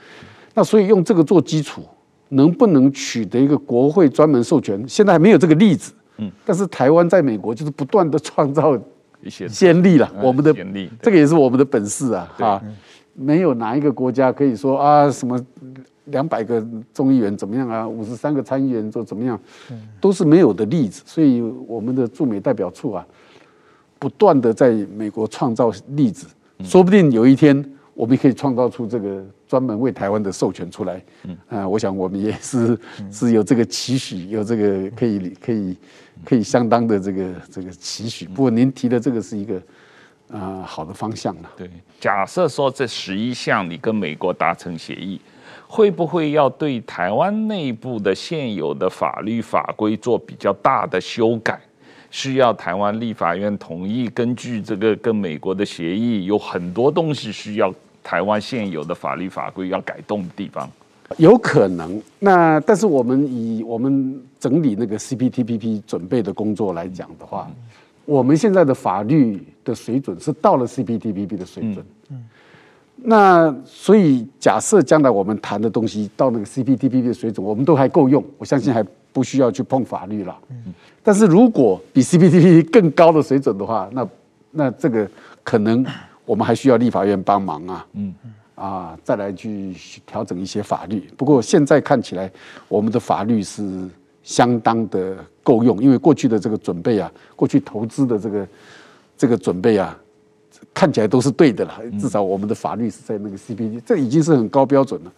[0.52, 1.84] 那所以用这个做基础，
[2.30, 4.84] 能不能取得一个国会专门授权？
[4.88, 8.76] 现在还没有这个例子，嗯，但是台湾在美国就是不断的创造
[9.22, 10.52] 一些先例了，我们的
[11.02, 12.62] 这个也是我们的本事啊，啊，
[13.14, 15.38] 没有哪一个国家可以说啊什么。
[16.08, 16.62] 两百个
[16.92, 17.88] 众议员怎么样啊？
[17.88, 19.40] 五十三个参议员做怎么样？
[20.02, 21.02] 都是没有的例子。
[21.06, 23.06] 所以我们的驻美代表处啊，
[23.98, 26.26] 不断的在美国创造例子，
[26.62, 31.02] 说不定有一天我们可以创造出这个专门为台湾的授权出来。
[31.22, 32.78] 嗯啊，我想我们也是
[33.10, 35.74] 是有这个期许，有这个可以可以
[36.24, 38.26] 可以相当的这个这个期许。
[38.26, 39.62] 不过您提的这个是一个
[40.30, 41.50] 啊好的方向了。
[41.56, 45.20] 对，假设说这十一项你跟美国达成协议。
[45.66, 51.58] 会不会要对台湾内部的现有的法律法规做比较大的修改？
[52.12, 54.06] 需要台湾立法院同意？
[54.10, 60.70] 根据这个跟美国的协议，有很多东西需要台湾现有的法律法规要改动的地方。
[61.18, 62.00] 有可能。
[62.18, 67.50] 那但是我们以我们整理那个 CPTPP 准备的工作来讲的话，
[68.04, 71.84] 我们现在的法律的水准是到了 CPTPP 的水准。
[72.10, 72.24] 嗯。
[73.06, 80.38] 那所以假设将来我们谈的东西到那个 CPTPP 的水准，我们都还够用，我相信还不需要去碰法律了。
[81.02, 84.08] 但是如果比 CPTPP 更高的水准的话，那
[84.52, 85.06] 那这个
[85.42, 85.84] 可能
[86.24, 87.86] 我们还需要立法院帮忙啊。
[87.92, 88.14] 嗯
[88.54, 89.74] 啊，再来去
[90.06, 91.08] 调整一些法律。
[91.16, 92.30] 不过现在看起来，
[92.68, 93.88] 我们的法律是
[94.22, 98.48] 相当的够用，因为过去的这个准备啊，过去投资的这个
[99.16, 99.98] 这个准备啊。
[100.72, 105.12] 看起来都是对的了，至少我们的法律是在那个 CPT，这已经是很高标准了。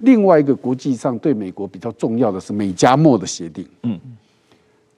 [0.00, 4.00] 另外一个国际上对美国比较重要的是美加墨的协定，嗯，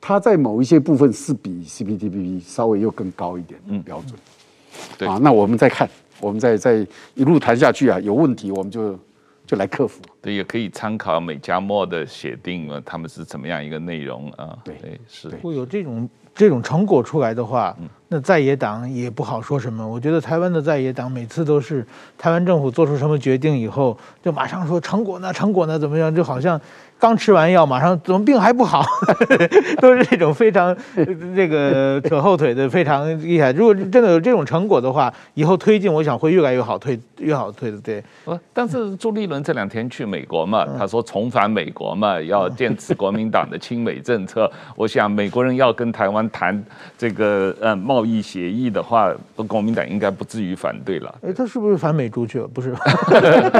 [0.00, 4.14] 它在某一些部分是比 CPTPP 稍微又更高一点标准。
[4.96, 5.88] 对啊，那我们再看，
[6.20, 8.98] 我们再再一路谈下去啊，有问题我们就
[9.46, 10.00] 就来克服。
[10.20, 14.56] 对，也可以参考美加墨的协定啊，他们是怎么样一个内容啊？
[14.64, 15.28] 对，是。
[15.28, 17.76] 如果有这种这种成果出来的话，
[18.08, 19.86] 那在野党也不好说什么。
[19.86, 21.84] 我觉得台湾的在野党每次都是
[22.16, 26.14] 台湾政府做出什么决定以后，就马上说成果呢，成果呢，怎么样？
[26.14, 26.60] 就好像。
[27.00, 28.84] 刚吃完药，马上怎么病还不好？
[29.80, 30.76] 都是这种非常
[31.34, 33.50] 这个 扯后腿的，非常厉害。
[33.52, 37.78] 如果真的有这种成果的话，以后推进，我想会越来越好推，越好推的。
[37.80, 38.04] 对。
[38.52, 44.50] 但是朱立伦这两天去美国嘛，他说重返美国嘛，要坚持国民党的亲美政策。
[44.76, 46.62] 我想美国人要跟台湾谈
[46.98, 49.10] 这个呃贸易协议的话，
[49.48, 51.14] 国民党应该不至于反对了。
[51.22, 52.46] 哎，他是不是反美猪去了？
[52.46, 52.76] 不是，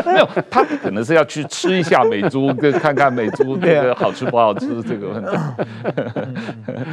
[0.05, 3.30] 没有，他可能是要去吃一下美猪，跟看看美。
[3.31, 5.31] 猪 这个好吃不好吃 这个问题，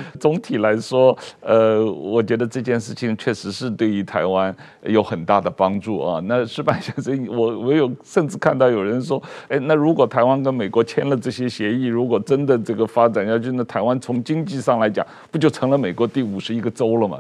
[0.20, 6.22] 总体来说，呃，我觉得这件事情确实是对于台湾有很大的帮助啊。
[6.26, 17.20] 那石板先生，我我有甚至看到有人说，哎，那如果台湾跟美国签了这些协议，如果真的这个发展下去，那台湾从经济上来讲，不就成了美国第五十一个州了吗？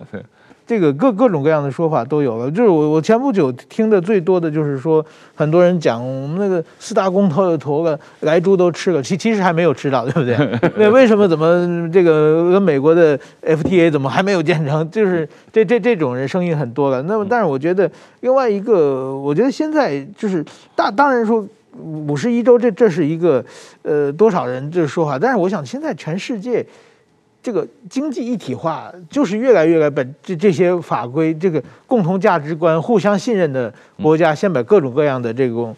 [0.68, 5.04] 这个各各种各样的说法都有了，就是我我前不久听的最多的就是说，
[5.34, 10.60] 很多人讲我们那个四大公投投了，莱猪都吃了，其其实还没有吃到，对不对？
[10.76, 14.92] 那为什么怎么这个跟美国的 FTA 怎么还没有建成？
[14.92, 17.02] 就是这这这种人声音很多了。
[17.04, 17.90] 那么，但是我觉得
[18.20, 20.44] 另外一个，我觉得现在就是
[20.76, 21.48] 大当然说
[21.82, 23.42] 五十一周这这是一个
[23.84, 26.66] 呃多少人这说法，但是我想现在全世界。
[27.48, 33.74] 这个经济一体化就是越来越来把这这些法规、这个共同价值观、互相信任的
[34.04, 35.74] 国家，先把各种各样的这种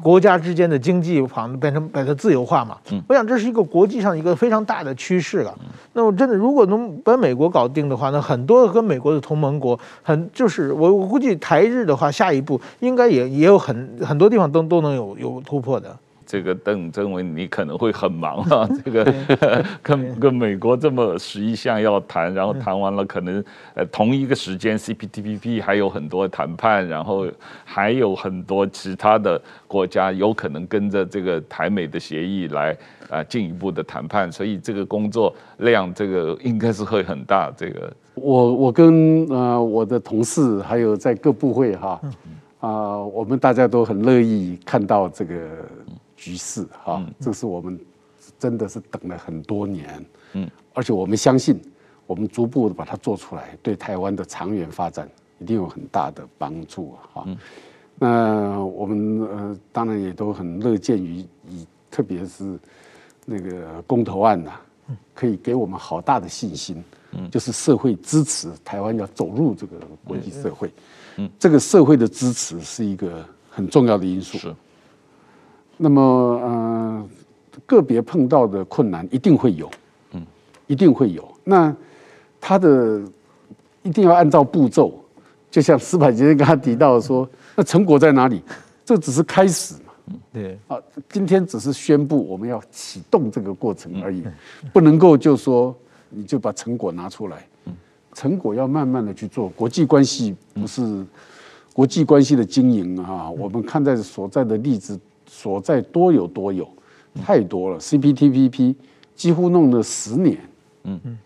[0.00, 2.78] 国家之间的经济房变成把它自由化嘛。
[3.08, 5.52] 我想这是一个国际上一个非常大的趋势了。
[5.94, 15.98] 那么真的，如果能把美国搞定的话，那很多跟美国的同盟国，很就是我我估计台日的话，下一步应该也也有很很多地方都都能有有突破的。
[16.30, 18.68] 这个邓政委，你可能会很忙啊。
[18.84, 19.14] 这个
[19.82, 23.42] 跟跟美国这么十一项要谈，然后谈完了，可能
[23.74, 27.26] 呃同一个时间 CPTPP 还有很多谈判，然后
[27.64, 32.76] 还有很多其他的国家有可能跟着这个台美的协议来
[33.08, 37.52] 啊进一步的谈判，所以这个工作量这个应该是会很大。
[37.56, 42.00] 这个我我跟呃我的同事还有在各部会哈
[42.60, 45.34] 啊，我们大家都很乐意看到这个。
[46.20, 47.80] 局势哈，这是我们
[48.38, 50.04] 真的是等了很多年，
[50.34, 51.58] 嗯，而且我们相信，
[52.06, 55.08] 我们逐步的把它做出来，对台湾的长远发展
[55.38, 57.26] 一定有很大的帮助哈。
[57.98, 62.58] 那我们呃，当然也都很乐见于以，特别是
[63.24, 64.52] 那个公投案呐，
[65.14, 70.70] 可以给我们好大的信心，嗯，就是社会支持台湾要走入这个国际社会，
[71.16, 74.36] 嗯，这个社会的支持是一个很重要的因素。
[74.36, 74.54] 是。
[75.82, 77.08] 那么，呃，
[77.64, 79.70] 个别碰到的困难一定会有，
[80.12, 80.22] 嗯，
[80.66, 81.26] 一定会有。
[81.42, 81.74] 那
[82.38, 83.00] 他的
[83.82, 84.92] 一定要按照步骤，
[85.50, 87.26] 就像矢板先生刚才提到说，
[87.56, 88.42] 那成果在哪里？
[88.84, 90.76] 这只是开始嘛，对啊，
[91.08, 94.22] 今天只是宣布我们要启动这个过程而已，
[94.74, 95.74] 不能够就说
[96.10, 97.46] 你就把成果拿出来，
[98.12, 99.48] 成果要慢慢的去做。
[99.56, 101.06] 国际关系不是
[101.72, 105.00] 国际关系的经营啊，我们看在所在的例子。
[105.32, 106.68] 所在多有多有，
[107.24, 107.78] 太多了。
[107.78, 108.74] CPTPP
[109.14, 110.36] 几乎弄了十年，
[110.82, 111.00] 嗯。
[111.04, 111.18] 嗯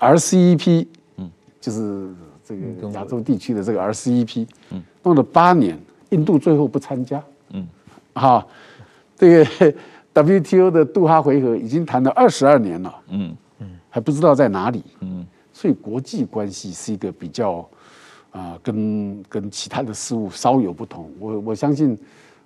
[0.00, 0.88] ，RCEP，
[1.18, 1.30] 嗯，
[1.60, 2.10] 就是
[2.44, 5.78] 这个亚洲地区的这个 RCEP，嗯，弄了八年，
[6.10, 7.64] 印度最后不参加，嗯，
[8.14, 8.44] 啊，
[9.16, 9.74] 这个
[10.12, 13.36] WTO 的杜哈回合已经谈了二十二年了，嗯。
[13.60, 17.58] 嗯，还不知道在哪里，嗯，所以国际关系是一个比较
[18.32, 21.08] 啊、呃，跟跟其他的事物稍有不同。
[21.20, 21.96] 我我相信。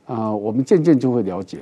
[0.07, 1.59] 啊、呃，我们渐渐就会了解，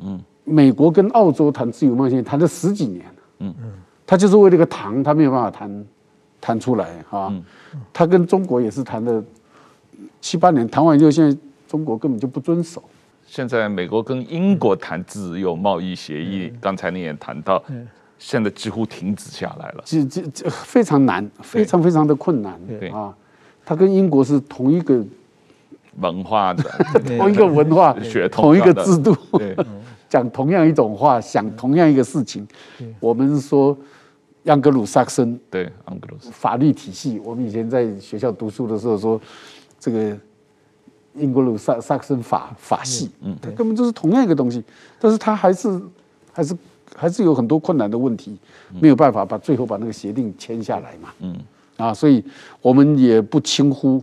[0.00, 3.04] 嗯，美国跟澳洲谈自由贸易谈了十几年，
[3.38, 3.72] 嗯嗯，
[4.04, 5.86] 他就是为了个糖，他没有办法谈
[6.40, 7.40] 谈出来哈，嗯、
[7.92, 9.22] 他跟中国也是谈了
[10.20, 12.82] 七八年，谈完以后，现在中国根本就不遵守。
[13.26, 17.86] 现在美国跟英国谈自由贸易协议，刚、嗯、才你也谈到，嗯、
[18.18, 22.88] 现在几乎停止下来了，这这这非常难，非常非常的困难，对。
[22.88, 23.14] 啊，
[23.64, 25.04] 他跟英国是同一个。
[26.00, 26.64] 文化的
[27.18, 29.16] 同一个文化血统，同一个制度，
[30.08, 32.46] 讲同样一种话，想同样一个事情。
[32.98, 33.76] 我们是说，
[34.46, 37.20] 盎格鲁撒克森对盎格鲁法律体系。
[37.24, 39.20] 我们以前在学校读书的时候说，
[39.78, 40.16] 这个
[41.14, 44.64] 英格鲁撒撒克森法法系，嗯，它根本就是同样一个东西，
[44.98, 45.80] 但是它还是
[46.32, 46.56] 还是
[46.96, 48.38] 还是有很多困难的问题，
[48.80, 51.36] 没有办法把最后把那个协定签下来嘛，嗯。
[51.76, 52.22] 啊，所以
[52.60, 54.02] 我们也不轻忽。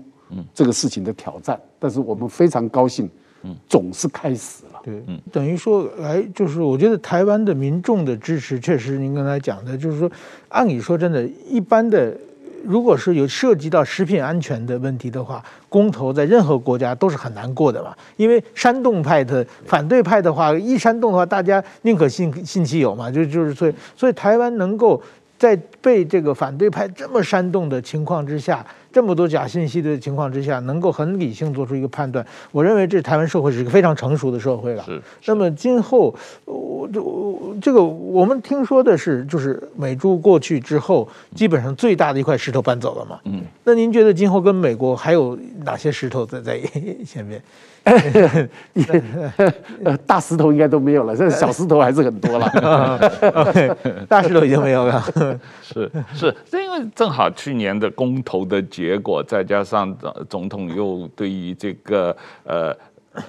[0.54, 3.10] 这个事情的挑战，但是我们非常高兴，
[3.44, 4.80] 嗯总是开始了。
[4.84, 10.10] 对，嗯等于说，哎就是我觉得台湾的民众的支持，确实您刚才讲的，就是说，
[10.50, 12.16] 按理说真的，一般的，
[12.64, 17.96] 如果是有涉及到食品安全的问题的话，公投在任何国家都是很难过的嘛。
[18.16, 25.02] 因为煽动派的反对派的话，一煽动的话，大家宁可信信其有嘛，就就是所以，所以台湾能够
[25.38, 28.66] 在被这个反对派这么煽动的情况之下。
[28.90, 34.84] 这么多假信息的情况之下，能够很理性做出一个判断，我认为这台湾社会是一个非常成熟的社会了。
[34.86, 35.00] 是。
[35.26, 36.16] 那么今后，
[36.46, 43.20] 我我这个我们听说的是，就是美猪过去之后，基本上最大的一块石头搬走了嘛。
[43.26, 43.44] 嗯。
[43.66, 46.60] 那您觉得今后跟美国还有哪些石头在在
[47.06, 47.40] 前面？
[50.06, 53.00] 大石头应该都没有了，这小石头还是很多了。
[54.08, 55.40] 大石头已经没有了。
[55.62, 59.96] 是 是，这因为正好去年的公投的结果，再加上
[60.30, 62.76] 总统又对于这个呃。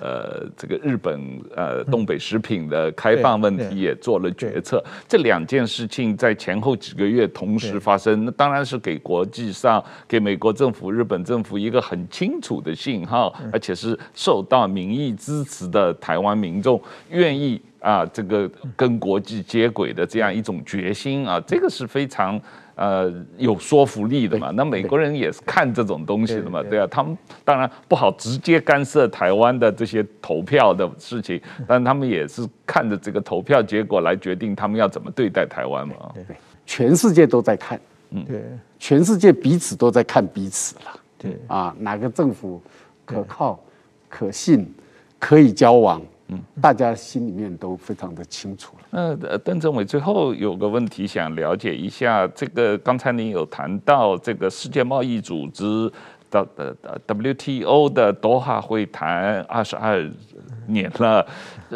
[0.00, 16.80] 呃，这个日本呃东北食品的开放问题也做了决策，这两件事情在前后几个月同时发生，那当然是给国际上、给美国政府、日本政府一个很清楚的信号，而且是受到民意支持的台湾民众
[17.10, 22.40] 愿意啊这个跟国际接轨的这样一种决心啊，这个是非常。
[22.78, 24.52] 呃，有说服力的嘛？
[24.54, 26.62] 那美国人也是看这种东西的嘛？
[26.62, 35.94] 对啊，他们当然不好直接干涉台湾的这些投票的事情， 但他们也是看着这个投票结果来决定他们要怎么对待台湾嘛。
[36.14, 36.24] 对，
[36.64, 38.44] 全世界都在看，嗯，对，
[38.78, 41.00] 全世界彼此都在看彼此了。
[41.18, 42.62] 对啊，哪个政府
[43.04, 43.58] 可靠、
[44.08, 44.72] 可信、
[45.18, 46.00] 可以交往？
[46.28, 48.84] 嗯，大家心里面都非常的清楚了。
[48.90, 55.90] 那邓政委最后有个问题想了解一下，这个刚才您有谈到这个世界贸易组织
[56.30, 60.06] WTO 的多哈会谈二十二
[60.66, 61.26] 年了，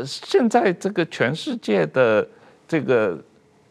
[0.05, 2.29] 现在这个全世界的
[2.69, 3.19] 这个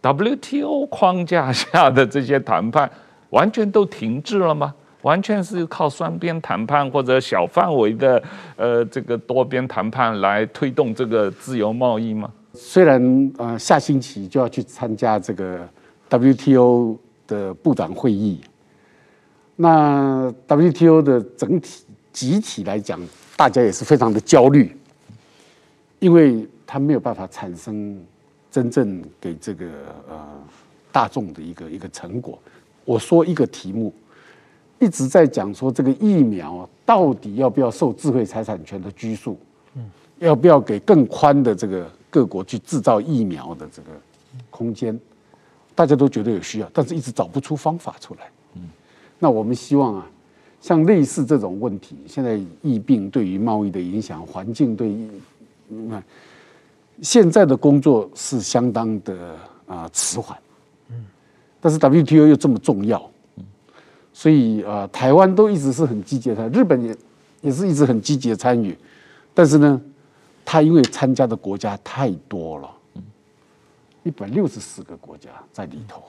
[0.01, 2.89] WTO 框架下的这些谈判
[3.29, 4.73] 完全都停滞了吗？
[5.02, 8.22] 完全是靠双边谈判或者小范围的
[8.56, 12.32] 呃这个多边谈判来推动这个自由贸易吗？
[12.54, 15.68] 虽然呃下星期就要去参加这个
[16.10, 18.41] WTO 的部长会议，
[19.56, 22.99] 那 WTO 的整体集体来讲，
[23.36, 24.78] 大家也是非常的焦虑，
[25.99, 27.99] 因为它没有办法产生
[28.52, 29.66] 真正给这个
[30.10, 30.20] 呃
[30.91, 32.38] 大众的一个一个成果。
[32.86, 33.91] 我说一个题目。
[34.82, 39.38] 一直在讲说这个疫苗到底要不要受智慧财产权的拘束？
[39.75, 43.89] 嗯，要不要给更宽的这个各国去制造疫苗的这个
[44.49, 44.99] 空间？
[45.75, 48.29] 大家都觉得有需要，但是一直找不出方法出来。
[48.55, 48.69] 嗯，
[49.19, 50.09] 那我们希望啊，
[50.59, 55.09] 像类似这种问题，现在疫病对于贸易的影响，环境对于，
[55.69, 56.03] 那
[57.03, 59.36] 现在的工作是相当的
[59.67, 60.38] 啊迟缓。
[60.89, 61.05] 嗯，
[61.61, 63.09] 但是 WTO 又这么重要。
[64.14, 66.95] 所以啊，台湾都一直是很积极的，日本也
[67.41, 68.78] 也是一直很积极的参与，
[69.34, 69.82] 但是呢，
[70.43, 72.70] 他因为参加的国家太多了，
[74.03, 76.03] 一百六十四个国家在里头，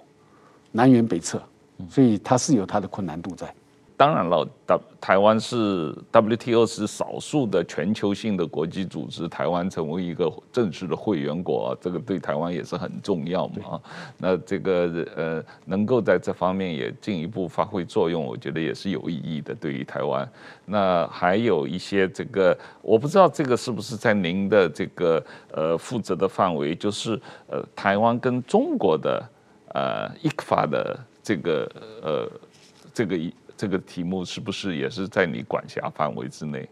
[0.72, 1.40] 南辕北辙，
[1.88, 3.54] 所以他是有他的困难度在。
[3.96, 13.80] 当然了，台台湾是 WTO 是少数的全球性的国际组织，台湾成为一个正式的会员国，这个对台湾也是很重要嘛。
[14.18, 20.28] 那这个呃，能够在这方面也进一步发挥作用，我觉得也是有意义的，对于台湾。
[20.64, 29.22] 那还有一些这个，我不知道这个是不是在您的这个呃负责的范围，就是呃台湾跟中国的
[29.74, 31.70] 呃 ICFA 的这个
[32.02, 32.28] 呃
[32.92, 33.32] 这个一。
[33.62, 36.68] 这个题目是不是也是在你管辖范围之内？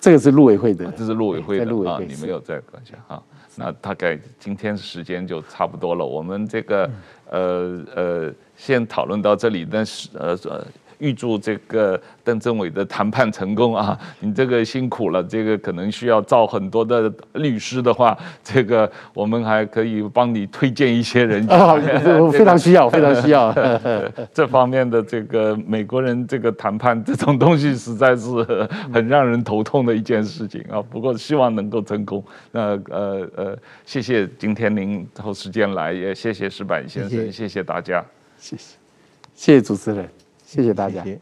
[0.00, 3.22] 这个是陆委会的，这是陆委会的会啊，你没有在管辖啊。
[3.54, 6.90] 那大概今天时间就差不多了，我们这个
[7.30, 10.66] 呃呃，先讨论到这里，但是呃呃。
[11.02, 13.98] 预祝这个邓政委的谈判成功啊！
[14.20, 21.44] 你这个辛苦了，这个可能需要找很多的律师的话，这个我们还可以帮你推荐一些人。
[21.50, 21.74] 啊，
[22.30, 23.52] 非常需要，非常需要。
[24.32, 28.30] 这方面的这个美国人这个谈判这种东西，实在是
[28.94, 30.80] 很让人头痛的一件事情啊。
[30.80, 32.22] 不过希望能够成功。
[32.52, 38.04] 那呃呃，谢谢今天您抽时间来，也谢谢石板先生，谢谢，谢谢大家，
[38.38, 38.76] 谢谢，
[39.34, 40.21] 谢谢主持人。
[40.52, 41.02] 谢谢大家。
[41.02, 41.20] 谢谢。